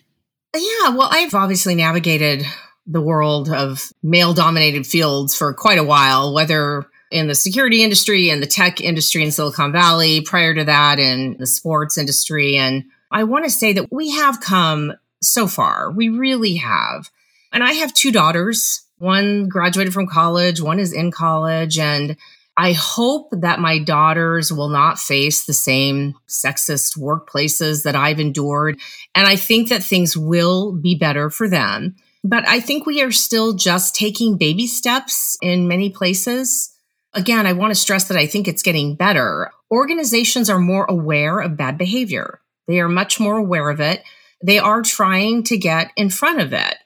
Yeah, 0.55 0.91
well, 0.91 1.09
I've 1.11 1.33
obviously 1.33 1.75
navigated 1.75 2.45
the 2.87 3.01
world 3.01 3.49
of 3.49 3.95
male 4.03 4.35
dominated 4.35 4.87
fields 4.87 5.35
for 5.35 5.55
quite 5.55 5.79
a 5.79 5.85
while, 5.85 6.35
whether 6.35 6.85
in 7.11 7.29
the 7.29 7.35
security 7.35 7.83
industry 7.83 8.29
and 8.29 8.43
the 8.43 8.47
tech 8.47 8.79
industry 8.79 9.25
in 9.25 9.33
Silicon 9.33 9.73
Valley, 9.73 10.21
prior 10.21 10.55
to 10.55 10.65
that 10.65 10.99
in 10.99 11.39
the 11.39 11.47
sports 11.47 11.97
industry. 11.97 12.57
And 12.57 12.85
I 13.11 13.25
want 13.25 13.47
to 13.47 13.51
say 13.51 13.73
that 13.73 13.91
we 13.91 14.11
have 14.11 14.43
come 14.43 14.93
so 15.29 15.47
far. 15.47 15.91
We 15.91 16.09
really 16.09 16.57
have. 16.57 17.11
And 17.53 17.63
I 17.63 17.73
have 17.73 17.95
two 17.95 18.13
daughters. 18.13 18.83
One 18.99 19.49
graduated 19.49 19.93
from 19.93 20.07
college, 20.07 20.61
one 20.61 20.79
is 20.79 20.93
in 20.93 21.11
college. 21.11 21.79
And 21.79 22.17
I 22.57 22.73
hope 22.73 23.31
that 23.33 23.59
my 23.59 23.81
daughters 23.81 24.53
will 24.53 24.69
not 24.69 24.99
face 24.99 25.45
the 25.45 25.53
same 25.53 26.15
sexist 26.29 26.97
workplaces 26.97 27.83
that 27.83 27.97
I've 27.97 28.21
endured. 28.21 28.79
And 29.15 29.27
I 29.27 29.37
think 29.37 29.69
that 29.69 29.83
things 29.83 30.17
will 30.17 30.73
be 30.73 30.95
better 30.95 31.31
for 31.31 31.49
them. 31.49 31.97
But 32.23 32.49
I 32.49 32.61
think 32.61 32.87
we 32.87 33.03
are 33.03 33.11
still 33.11 33.55
just 33.55 33.95
taking 33.95 34.39
baby 34.39 34.67
steps 34.67 35.37
in 35.43 35.69
many 35.69 35.91
places. 35.91 36.75
Again, 37.13 37.47
I 37.47 37.53
want 37.53 37.73
to 37.73 37.81
stress 37.81 38.09
that 38.09 38.17
I 38.17 38.27
think 38.27 38.49
it's 38.49 38.63
getting 38.63 38.95
better. 38.95 39.51
Organizations 39.71 40.49
are 40.49 40.59
more 40.59 40.87
aware 40.89 41.41
of 41.41 41.57
bad 41.57 41.77
behavior. 41.77 42.41
They 42.67 42.81
are 42.81 42.89
much 42.89 43.21
more 43.21 43.37
aware 43.37 43.69
of 43.69 43.81
it 43.81 44.03
they 44.45 44.59
are 44.59 44.83
trying 44.83 45.43
to 45.43 45.57
get 45.57 45.91
in 45.97 46.11
front 46.11 46.39
of 46.39 46.53
it. 46.53 46.77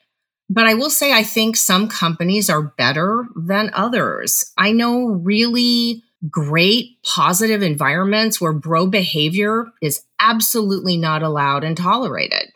But 0.49 0.65
I 0.65 0.75
will 0.75 0.89
say, 0.89 1.11
I 1.11 1.23
think 1.23 1.57
some 1.57 1.89
companies 1.89 2.49
are 2.49 2.73
better 2.77 3.27
than 3.35 3.69
others. 3.73 4.53
I 4.57 4.71
know 4.71 5.07
really 5.07 6.01
great 6.29 7.03
positive 7.03 7.61
environments 7.61 8.39
where 8.39 8.53
bro 8.53 8.87
behavior 8.87 9.65
is 9.81 10.03
absolutely 10.21 10.97
not 10.97 11.21
allowed 11.21 11.65
and 11.65 11.75
tolerated. 11.75 12.49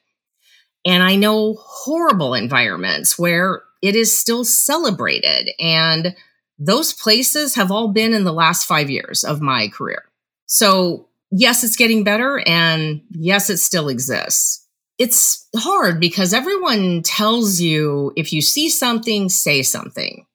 And 0.86 1.04
I 1.04 1.16
know 1.16 1.56
horrible 1.60 2.34
environments 2.34 3.20
where 3.20 3.62
it 3.82 3.96
is 3.96 4.18
still 4.18 4.46
celebrated. 4.46 5.50
And 5.60 6.16
those 6.58 6.94
places 6.94 7.56
have 7.56 7.72
all 7.72 7.90
been 7.90 8.14
in 8.14 8.24
the 8.24 8.34
last 8.34 8.66
five 8.66 8.90
years 8.90 9.26
of 9.26 9.42
my 9.42 9.68
career. 9.68 10.04
So, 10.46 11.10
yes, 11.30 11.64
it's 11.64 11.76
getting 11.76 12.06
better. 12.06 12.42
And 12.48 13.02
yes, 13.12 13.50
it 13.50 13.58
still 13.58 13.90
exists 13.90 14.63
it's 14.98 15.48
hard 15.56 16.00
because 16.00 16.34
everyone 16.34 17.02
tells 17.04 17.60
you 17.60 18.14
if 18.16 18.32
you 18.32 18.42
see 18.42 18.70
something, 18.70 19.30
say 19.30 19.64
something. 19.64 20.26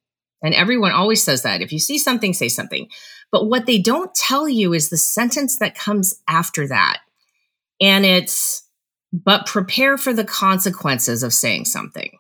And 0.42 0.54
everyone 0.54 0.92
always 0.92 1.22
says 1.22 1.42
that. 1.42 1.62
If 1.62 1.72
you 1.72 1.78
see 1.78 1.98
something, 1.98 2.32
say 2.32 2.48
something. 2.48 2.88
But 3.30 3.46
what 3.46 3.66
they 3.66 3.78
don't 3.78 4.14
tell 4.14 4.48
you 4.48 4.72
is 4.72 4.88
the 4.88 4.96
sentence 4.96 5.58
that 5.58 5.74
comes 5.74 6.14
after 6.28 6.68
that. 6.68 7.00
And 7.80 8.04
it's, 8.04 8.64
but 9.12 9.46
prepare 9.46 9.98
for 9.98 10.12
the 10.12 10.24
consequences 10.24 11.22
of 11.22 11.32
saying 11.32 11.64
something. 11.64 12.18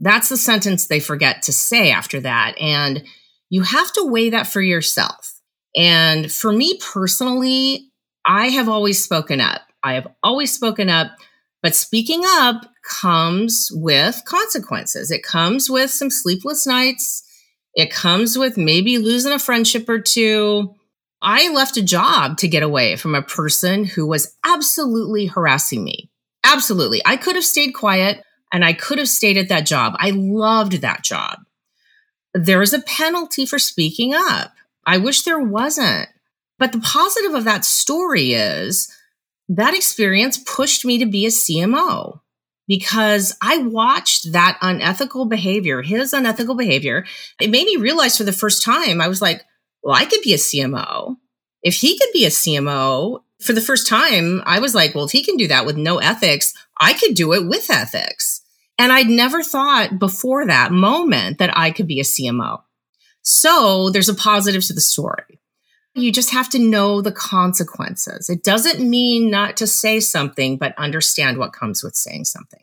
That's 0.00 0.28
the 0.28 0.36
sentence 0.36 0.86
they 0.86 1.00
forget 1.00 1.42
to 1.42 1.52
say 1.52 1.90
after 1.90 2.20
that. 2.20 2.54
And 2.60 3.04
you 3.50 3.62
have 3.62 3.92
to 3.94 4.04
weigh 4.04 4.30
that 4.30 4.46
for 4.46 4.60
yourself. 4.60 5.34
And 5.76 6.30
for 6.30 6.52
me 6.52 6.78
personally, 6.80 7.90
I 8.24 8.48
have 8.48 8.68
always 8.68 9.02
spoken 9.02 9.40
up. 9.40 9.62
I 9.82 9.94
have 9.94 10.08
always 10.22 10.52
spoken 10.52 10.88
up 10.88 11.12
but 11.62 11.74
speaking 11.74 12.22
up 12.24 12.72
comes 12.82 13.70
with 13.72 14.22
consequences. 14.24 15.10
It 15.10 15.22
comes 15.22 15.68
with 15.68 15.90
some 15.90 16.10
sleepless 16.10 16.66
nights. 16.66 17.24
It 17.74 17.90
comes 17.90 18.38
with 18.38 18.56
maybe 18.56 18.98
losing 18.98 19.32
a 19.32 19.38
friendship 19.38 19.88
or 19.88 20.00
two. 20.00 20.74
I 21.20 21.52
left 21.52 21.76
a 21.76 21.82
job 21.82 22.38
to 22.38 22.48
get 22.48 22.62
away 22.62 22.96
from 22.96 23.14
a 23.14 23.22
person 23.22 23.84
who 23.84 24.06
was 24.06 24.36
absolutely 24.44 25.26
harassing 25.26 25.84
me. 25.84 26.10
Absolutely. 26.44 27.02
I 27.04 27.16
could 27.16 27.34
have 27.34 27.44
stayed 27.44 27.72
quiet 27.72 28.22
and 28.52 28.64
I 28.64 28.72
could 28.72 28.98
have 28.98 29.08
stayed 29.08 29.36
at 29.36 29.48
that 29.48 29.66
job. 29.66 29.94
I 29.98 30.10
loved 30.10 30.80
that 30.80 31.02
job. 31.02 31.40
There 32.34 32.62
is 32.62 32.72
a 32.72 32.80
penalty 32.80 33.46
for 33.46 33.58
speaking 33.58 34.14
up. 34.14 34.52
I 34.86 34.98
wish 34.98 35.22
there 35.22 35.40
wasn't. 35.40 36.08
But 36.58 36.72
the 36.72 36.80
positive 36.80 37.34
of 37.34 37.44
that 37.44 37.64
story 37.64 38.32
is 38.32 38.92
that 39.48 39.74
experience 39.74 40.38
pushed 40.38 40.84
me 40.84 40.98
to 40.98 41.06
be 41.06 41.26
a 41.26 41.30
CMO 41.30 42.20
because 42.66 43.34
I 43.42 43.58
watched 43.58 44.32
that 44.32 44.58
unethical 44.60 45.24
behavior, 45.24 45.82
his 45.82 46.12
unethical 46.12 46.54
behavior. 46.54 47.06
It 47.40 47.50
made 47.50 47.66
me 47.66 47.76
realize 47.76 48.16
for 48.16 48.24
the 48.24 48.32
first 48.32 48.62
time, 48.62 49.00
I 49.00 49.08
was 49.08 49.22
like, 49.22 49.42
well, 49.82 49.94
I 49.94 50.04
could 50.04 50.20
be 50.20 50.34
a 50.34 50.36
CMO. 50.36 51.16
If 51.62 51.74
he 51.76 51.98
could 51.98 52.10
be 52.12 52.26
a 52.26 52.30
CMO, 52.30 53.22
for 53.40 53.52
the 53.52 53.60
first 53.60 53.86
time, 53.86 54.42
I 54.44 54.58
was 54.58 54.74
like, 54.74 54.94
well, 54.94 55.04
if 55.04 55.12
he 55.12 55.24
can 55.24 55.36
do 55.36 55.48
that 55.48 55.64
with 55.64 55.76
no 55.76 55.98
ethics, 55.98 56.52
I 56.80 56.92
could 56.92 57.14
do 57.14 57.32
it 57.32 57.46
with 57.46 57.70
ethics. 57.70 58.42
And 58.78 58.92
I'd 58.92 59.08
never 59.08 59.42
thought 59.42 59.98
before 59.98 60.46
that 60.46 60.72
moment 60.72 61.38
that 61.38 61.56
I 61.56 61.70
could 61.70 61.86
be 61.86 62.00
a 62.00 62.04
CMO. 62.04 62.62
So 63.22 63.90
there's 63.90 64.08
a 64.08 64.14
positive 64.14 64.64
to 64.64 64.72
the 64.72 64.80
story. 64.80 65.37
You 66.00 66.12
just 66.12 66.30
have 66.30 66.48
to 66.50 66.58
know 66.58 67.00
the 67.00 67.12
consequences. 67.12 68.28
It 68.28 68.44
doesn't 68.44 68.88
mean 68.88 69.30
not 69.30 69.56
to 69.58 69.66
say 69.66 70.00
something, 70.00 70.56
but 70.56 70.74
understand 70.78 71.38
what 71.38 71.52
comes 71.52 71.82
with 71.82 71.96
saying 71.96 72.24
something. 72.24 72.62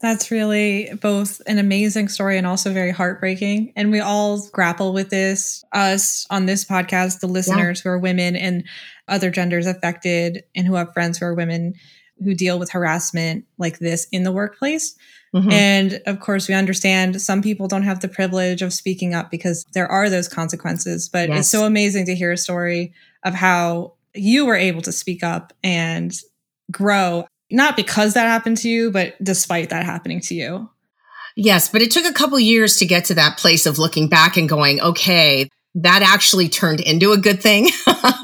That's 0.00 0.30
really 0.30 0.90
both 1.00 1.40
an 1.46 1.58
amazing 1.58 2.08
story 2.08 2.36
and 2.36 2.46
also 2.46 2.72
very 2.72 2.90
heartbreaking. 2.90 3.72
And 3.74 3.90
we 3.90 4.00
all 4.00 4.46
grapple 4.52 4.92
with 4.92 5.08
this, 5.08 5.64
us 5.72 6.26
on 6.28 6.44
this 6.44 6.64
podcast, 6.64 7.20
the 7.20 7.26
listeners 7.26 7.78
yeah. 7.78 7.82
who 7.84 7.88
are 7.90 7.98
women 7.98 8.36
and 8.36 8.64
other 9.08 9.30
genders 9.30 9.66
affected 9.66 10.44
and 10.54 10.66
who 10.66 10.74
have 10.74 10.92
friends 10.92 11.18
who 11.18 11.26
are 11.26 11.34
women 11.34 11.74
who 12.22 12.34
deal 12.34 12.58
with 12.58 12.70
harassment 12.70 13.46
like 13.56 13.78
this 13.78 14.06
in 14.12 14.24
the 14.24 14.32
workplace. 14.32 14.94
Mm-hmm. 15.34 15.50
And 15.50 16.02
of 16.06 16.20
course, 16.20 16.48
we 16.48 16.54
understand 16.54 17.20
some 17.20 17.42
people 17.42 17.66
don't 17.66 17.82
have 17.82 18.00
the 18.00 18.08
privilege 18.08 18.62
of 18.62 18.72
speaking 18.72 19.14
up 19.14 19.30
because 19.30 19.64
there 19.72 19.88
are 19.88 20.08
those 20.08 20.28
consequences. 20.28 21.08
But 21.08 21.28
yes. 21.28 21.40
it's 21.40 21.48
so 21.48 21.64
amazing 21.66 22.06
to 22.06 22.14
hear 22.14 22.30
a 22.30 22.36
story 22.36 22.92
of 23.24 23.34
how 23.34 23.94
you 24.14 24.46
were 24.46 24.54
able 24.54 24.82
to 24.82 24.92
speak 24.92 25.24
up 25.24 25.52
and 25.64 26.14
grow, 26.70 27.26
not 27.50 27.76
because 27.76 28.14
that 28.14 28.26
happened 28.26 28.58
to 28.58 28.68
you, 28.68 28.92
but 28.92 29.14
despite 29.22 29.70
that 29.70 29.84
happening 29.84 30.20
to 30.20 30.34
you. 30.34 30.70
Yes, 31.36 31.68
but 31.68 31.82
it 31.82 31.90
took 31.90 32.04
a 32.04 32.12
couple 32.12 32.38
years 32.38 32.76
to 32.76 32.86
get 32.86 33.06
to 33.06 33.14
that 33.14 33.38
place 33.38 33.66
of 33.66 33.78
looking 33.78 34.08
back 34.08 34.36
and 34.36 34.48
going, 34.48 34.80
okay, 34.80 35.48
that 35.74 36.02
actually 36.02 36.48
turned 36.48 36.80
into 36.80 37.10
a 37.10 37.18
good 37.18 37.42
thing. 37.42 37.68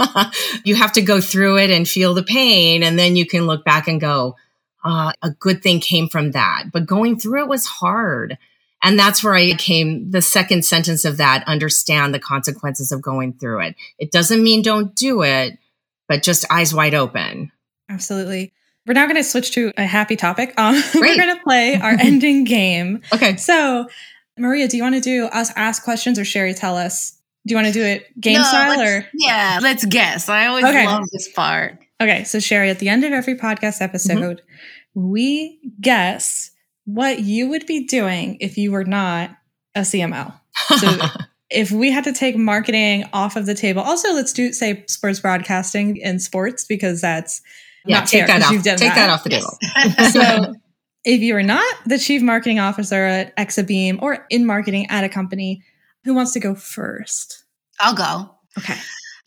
you 0.64 0.76
have 0.76 0.92
to 0.92 1.02
go 1.02 1.20
through 1.20 1.58
it 1.58 1.70
and 1.70 1.88
feel 1.88 2.14
the 2.14 2.22
pain, 2.22 2.84
and 2.84 2.96
then 2.96 3.16
you 3.16 3.26
can 3.26 3.46
look 3.46 3.64
back 3.64 3.88
and 3.88 4.00
go, 4.00 4.36
uh, 4.84 5.12
a 5.22 5.30
good 5.30 5.62
thing 5.62 5.80
came 5.80 6.08
from 6.08 6.32
that. 6.32 6.64
But 6.72 6.86
going 6.86 7.18
through 7.18 7.42
it 7.42 7.48
was 7.48 7.66
hard. 7.66 8.38
And 8.82 8.98
that's 8.98 9.22
where 9.22 9.34
I 9.34 9.52
came 9.54 10.10
the 10.10 10.22
second 10.22 10.64
sentence 10.64 11.04
of 11.04 11.18
that 11.18 11.46
understand 11.46 12.14
the 12.14 12.18
consequences 12.18 12.92
of 12.92 13.02
going 13.02 13.34
through 13.34 13.60
it. 13.60 13.76
It 13.98 14.10
doesn't 14.10 14.42
mean 14.42 14.62
don't 14.62 14.94
do 14.94 15.22
it, 15.22 15.58
but 16.08 16.22
just 16.22 16.50
eyes 16.50 16.74
wide 16.74 16.94
open. 16.94 17.52
Absolutely. 17.90 18.52
We're 18.86 18.94
now 18.94 19.04
going 19.04 19.16
to 19.16 19.24
switch 19.24 19.52
to 19.52 19.72
a 19.76 19.84
happy 19.84 20.16
topic. 20.16 20.54
Um, 20.58 20.82
we're 20.94 21.16
going 21.16 21.36
to 21.36 21.42
play 21.42 21.76
our 21.82 21.92
ending 21.92 22.44
game. 22.44 23.02
Okay. 23.12 23.36
So, 23.36 23.86
Maria, 24.38 24.66
do 24.66 24.78
you 24.78 24.82
want 24.82 24.94
to 24.94 25.00
do 25.00 25.26
us 25.26 25.52
ask 25.56 25.84
questions 25.84 26.18
or 26.18 26.24
Sherry 26.24 26.54
tell 26.54 26.76
us? 26.76 27.18
Do 27.46 27.52
you 27.52 27.56
want 27.56 27.68
to 27.68 27.72
do 27.72 27.82
it 27.82 28.18
game 28.18 28.38
no, 28.38 28.42
style 28.44 28.80
or? 28.80 29.06
Yeah, 29.14 29.60
let's 29.62 29.84
guess. 29.84 30.28
I 30.28 30.46
always 30.46 30.64
okay. 30.64 30.86
love 30.86 31.04
this 31.12 31.30
part. 31.32 31.78
Okay, 32.00 32.24
so 32.24 32.38
Sherry, 32.40 32.70
at 32.70 32.78
the 32.78 32.88
end 32.88 33.04
of 33.04 33.12
every 33.12 33.36
podcast 33.36 33.82
episode, 33.82 34.40
mm-hmm. 34.40 35.10
we 35.10 35.60
guess 35.80 36.50
what 36.84 37.20
you 37.20 37.48
would 37.48 37.66
be 37.66 37.86
doing 37.86 38.38
if 38.40 38.56
you 38.56 38.72
were 38.72 38.84
not 38.84 39.30
a 39.74 39.80
CMO. 39.80 40.32
So 40.78 40.98
if 41.50 41.70
we 41.70 41.90
had 41.90 42.04
to 42.04 42.12
take 42.12 42.36
marketing 42.36 43.04
off 43.12 43.36
of 43.36 43.46
the 43.46 43.54
table, 43.54 43.82
also 43.82 44.12
let's 44.14 44.32
do 44.32 44.52
say 44.52 44.84
sports 44.86 45.20
broadcasting 45.20 46.02
and 46.02 46.22
sports 46.22 46.64
because 46.64 47.00
that's 47.00 47.42
yeah, 47.84 47.98
not 47.98 48.08
take 48.08 48.20
fair 48.20 48.26
that 48.28 48.40
'cause 48.40 48.46
off. 48.46 48.52
you've 48.52 48.64
done 48.64 48.78
take 48.78 48.94
that. 48.94 49.06
that 49.06 49.10
off 49.10 49.24
the 49.24 49.30
table. 49.30 49.58
so 50.10 50.54
if 51.04 51.20
you 51.20 51.36
are 51.36 51.42
not 51.42 51.64
the 51.86 51.98
chief 51.98 52.22
marketing 52.22 52.60
officer 52.60 53.04
at 53.04 53.36
Exabeam 53.36 54.00
or 54.00 54.26
in 54.30 54.46
marketing 54.46 54.86
at 54.90 55.04
a 55.04 55.08
company, 55.08 55.62
who 56.04 56.14
wants 56.14 56.32
to 56.32 56.40
go 56.40 56.54
first? 56.54 57.44
I'll 57.80 57.94
go. 57.94 58.30
Okay. 58.58 58.76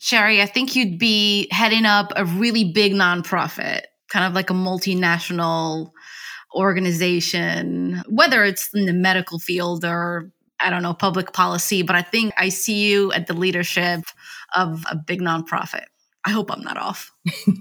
Sherry, 0.04 0.42
I 0.42 0.46
think 0.46 0.76
you'd 0.76 0.98
be 0.98 1.48
heading 1.50 1.86
up 1.86 2.12
a 2.14 2.26
really 2.26 2.62
big 2.62 2.92
nonprofit, 2.92 3.84
kind 4.10 4.26
of 4.26 4.34
like 4.34 4.50
a 4.50 4.52
multinational 4.52 5.92
organization, 6.54 8.02
whether 8.06 8.44
it's 8.44 8.68
in 8.74 8.84
the 8.84 8.92
medical 8.92 9.38
field 9.38 9.82
or 9.82 10.30
I 10.60 10.68
don't 10.68 10.82
know, 10.82 10.92
public 10.92 11.32
policy, 11.32 11.80
but 11.80 11.96
I 11.96 12.02
think 12.02 12.34
I 12.36 12.50
see 12.50 12.86
you 12.86 13.12
at 13.12 13.28
the 13.28 13.32
leadership 13.32 14.02
of 14.54 14.84
a 14.90 14.94
big 14.94 15.22
nonprofit. 15.22 15.84
I 16.26 16.30
hope 16.32 16.52
I'm 16.52 16.62
not 16.62 16.76
off. 16.76 17.10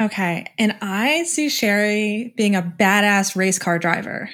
Okay. 0.00 0.44
And 0.58 0.76
I 0.82 1.22
see 1.22 1.48
Sherry 1.48 2.34
being 2.36 2.56
a 2.56 2.62
badass 2.62 3.36
race 3.36 3.60
car 3.60 3.78
driver. 3.78 4.28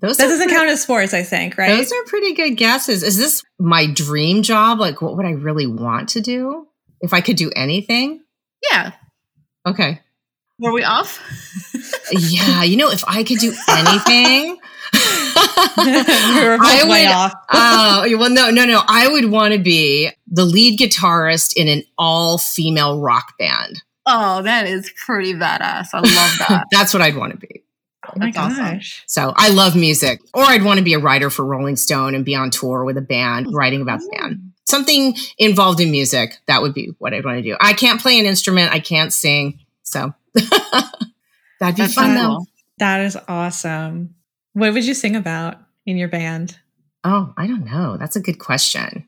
Those 0.00 0.16
that 0.16 0.24
doesn't 0.24 0.38
pretty- 0.38 0.52
count 0.54 0.70
as 0.70 0.82
sports, 0.82 1.12
I 1.14 1.22
think, 1.22 1.58
right? 1.58 1.76
Those 1.76 1.92
are 1.92 2.04
pretty 2.06 2.32
good 2.34 2.52
guesses. 2.52 3.02
Is 3.02 3.16
this 3.18 3.42
my 3.58 3.86
dream 3.86 4.42
job? 4.42 4.78
Like, 4.80 5.02
what 5.02 5.16
would 5.16 5.26
I 5.26 5.32
really 5.32 5.66
want 5.66 6.10
to 6.10 6.20
do 6.20 6.66
if 7.00 7.12
I 7.12 7.20
could 7.20 7.36
do 7.36 7.50
anything? 7.54 8.20
Yeah. 8.70 8.92
Okay. 9.66 10.00
Were 10.58 10.72
we 10.72 10.84
off? 10.84 11.18
Yeah, 12.12 12.62
you 12.62 12.76
know, 12.76 12.90
if 12.90 13.02
I 13.06 13.24
could 13.24 13.38
do 13.38 13.52
anything, 13.68 14.58
we 14.92 14.98
were 16.44 16.58
I 16.60 16.84
way 16.88 17.04
would- 17.06 17.12
off. 17.12 17.34
Oh, 17.52 18.16
well, 18.18 18.30
no, 18.30 18.50
no, 18.50 18.64
no. 18.64 18.82
I 18.86 19.08
would 19.08 19.26
want 19.30 19.52
to 19.52 19.58
be 19.60 20.10
the 20.28 20.44
lead 20.44 20.78
guitarist 20.78 21.52
in 21.56 21.68
an 21.68 21.82
all 21.98 22.38
female 22.38 23.00
rock 23.00 23.36
band. 23.38 23.82
Oh, 24.06 24.42
that 24.42 24.66
is 24.66 24.90
pretty 25.04 25.34
badass. 25.34 25.88
I 25.92 25.98
love 25.98 26.32
that. 26.48 26.64
That's 26.70 26.94
what 26.94 27.02
I'd 27.02 27.16
want 27.16 27.32
to 27.32 27.38
be. 27.38 27.62
Oh 28.14 28.18
my 28.18 28.26
That's 28.26 28.36
awesome. 28.36 28.64
gosh. 28.64 29.02
So 29.06 29.32
I 29.36 29.50
love 29.50 29.76
music. 29.76 30.20
Or 30.34 30.42
I'd 30.42 30.62
want 30.62 30.78
to 30.78 30.84
be 30.84 30.94
a 30.94 30.98
writer 30.98 31.30
for 31.30 31.44
Rolling 31.44 31.76
Stone 31.76 32.14
and 32.14 32.24
be 32.24 32.34
on 32.34 32.50
tour 32.50 32.84
with 32.84 32.96
a 32.96 33.02
band, 33.02 33.46
oh, 33.48 33.52
writing 33.52 33.82
about 33.82 34.00
the 34.00 34.08
band. 34.16 34.52
Something 34.64 35.16
involved 35.38 35.80
in 35.80 35.90
music. 35.90 36.36
That 36.46 36.62
would 36.62 36.74
be 36.74 36.92
what 36.98 37.12
I'd 37.14 37.24
want 37.24 37.38
to 37.38 37.42
do. 37.42 37.56
I 37.60 37.72
can't 37.72 38.00
play 38.00 38.18
an 38.18 38.26
instrument. 38.26 38.72
I 38.72 38.80
can't 38.80 39.12
sing. 39.12 39.60
So 39.82 40.14
that'd 40.34 40.50
be 41.76 41.82
That's 41.82 41.94
fun 41.94 42.14
though. 42.14 42.44
That 42.78 43.00
is 43.02 43.16
awesome. 43.28 44.14
What 44.52 44.72
would 44.72 44.84
you 44.86 44.94
sing 44.94 45.16
about 45.16 45.58
in 45.86 45.96
your 45.96 46.08
band? 46.08 46.58
Oh, 47.04 47.32
I 47.36 47.46
don't 47.46 47.64
know. 47.64 47.96
That's 47.96 48.16
a 48.16 48.20
good 48.20 48.38
question. 48.38 49.06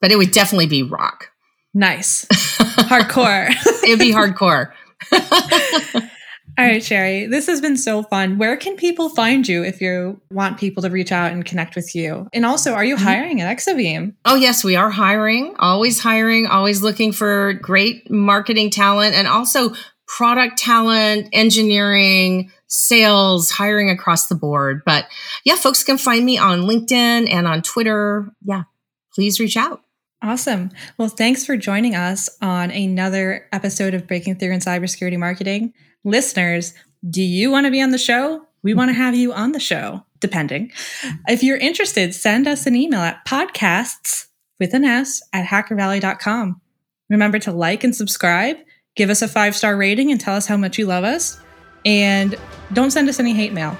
But 0.00 0.10
it 0.12 0.16
would 0.16 0.30
definitely 0.30 0.66
be 0.66 0.82
rock. 0.82 1.30
Nice. 1.72 2.24
Hardcore. 2.26 3.50
it 3.82 3.90
would 3.90 3.98
be 3.98 4.12
hardcore. 4.12 4.72
All 6.56 6.64
right, 6.64 6.82
Sherry, 6.84 7.26
this 7.26 7.48
has 7.48 7.60
been 7.60 7.76
so 7.76 8.04
fun. 8.04 8.38
Where 8.38 8.56
can 8.56 8.76
people 8.76 9.08
find 9.08 9.46
you 9.46 9.64
if 9.64 9.80
you 9.80 10.20
want 10.30 10.58
people 10.58 10.84
to 10.84 10.90
reach 10.90 11.10
out 11.10 11.32
and 11.32 11.44
connect 11.44 11.74
with 11.74 11.96
you? 11.96 12.28
And 12.32 12.46
also, 12.46 12.72
are 12.74 12.84
you 12.84 12.94
Mhm. 12.94 13.00
hiring 13.02 13.40
at 13.40 13.56
Exabeam? 13.56 14.14
Oh, 14.24 14.36
yes, 14.36 14.62
we 14.62 14.76
are 14.76 14.90
hiring, 14.90 15.54
always 15.58 15.98
hiring, 15.98 16.46
always 16.46 16.80
looking 16.80 17.10
for 17.10 17.54
great 17.54 18.08
marketing 18.08 18.70
talent 18.70 19.16
and 19.16 19.26
also 19.26 19.74
product 20.06 20.56
talent, 20.58 21.28
engineering, 21.32 22.52
sales, 22.68 23.50
hiring 23.50 23.90
across 23.90 24.28
the 24.28 24.36
board. 24.36 24.82
But 24.86 25.06
yeah, 25.44 25.56
folks 25.56 25.82
can 25.82 25.98
find 25.98 26.24
me 26.24 26.38
on 26.38 26.62
LinkedIn 26.62 27.32
and 27.32 27.48
on 27.48 27.62
Twitter. 27.62 28.28
Yeah, 28.44 28.62
please 29.12 29.40
reach 29.40 29.56
out. 29.56 29.80
Awesome. 30.22 30.70
Well, 30.98 31.08
thanks 31.08 31.44
for 31.44 31.56
joining 31.56 31.94
us 31.96 32.30
on 32.40 32.70
another 32.70 33.46
episode 33.52 33.92
of 33.92 34.06
Breaking 34.06 34.36
Through 34.36 34.52
in 34.52 34.60
Cybersecurity 34.60 35.18
Marketing. 35.18 35.72
Listeners, 36.04 36.74
do 37.08 37.22
you 37.22 37.50
want 37.50 37.66
to 37.66 37.70
be 37.70 37.82
on 37.82 37.90
the 37.90 37.98
show? 37.98 38.46
We 38.62 38.74
want 38.74 38.90
to 38.90 38.94
have 38.94 39.14
you 39.14 39.32
on 39.32 39.52
the 39.52 39.60
show, 39.60 40.04
depending. 40.20 40.72
If 41.28 41.42
you're 41.42 41.56
interested, 41.56 42.14
send 42.14 42.46
us 42.46 42.66
an 42.66 42.76
email 42.76 43.00
at 43.00 43.24
podcasts 43.26 44.26
with 44.60 44.74
an 44.74 44.84
S 44.84 45.22
at 45.32 45.46
hackervalley.com. 45.46 46.60
Remember 47.10 47.38
to 47.40 47.52
like 47.52 47.84
and 47.84 47.94
subscribe, 47.94 48.56
give 48.96 49.10
us 49.10 49.22
a 49.22 49.28
five 49.28 49.54
star 49.54 49.76
rating, 49.76 50.10
and 50.10 50.20
tell 50.20 50.34
us 50.34 50.46
how 50.46 50.56
much 50.56 50.78
you 50.78 50.86
love 50.86 51.04
us. 51.04 51.38
And 51.84 52.36
don't 52.72 52.90
send 52.90 53.08
us 53.08 53.20
any 53.20 53.34
hate 53.34 53.52
mail. 53.52 53.76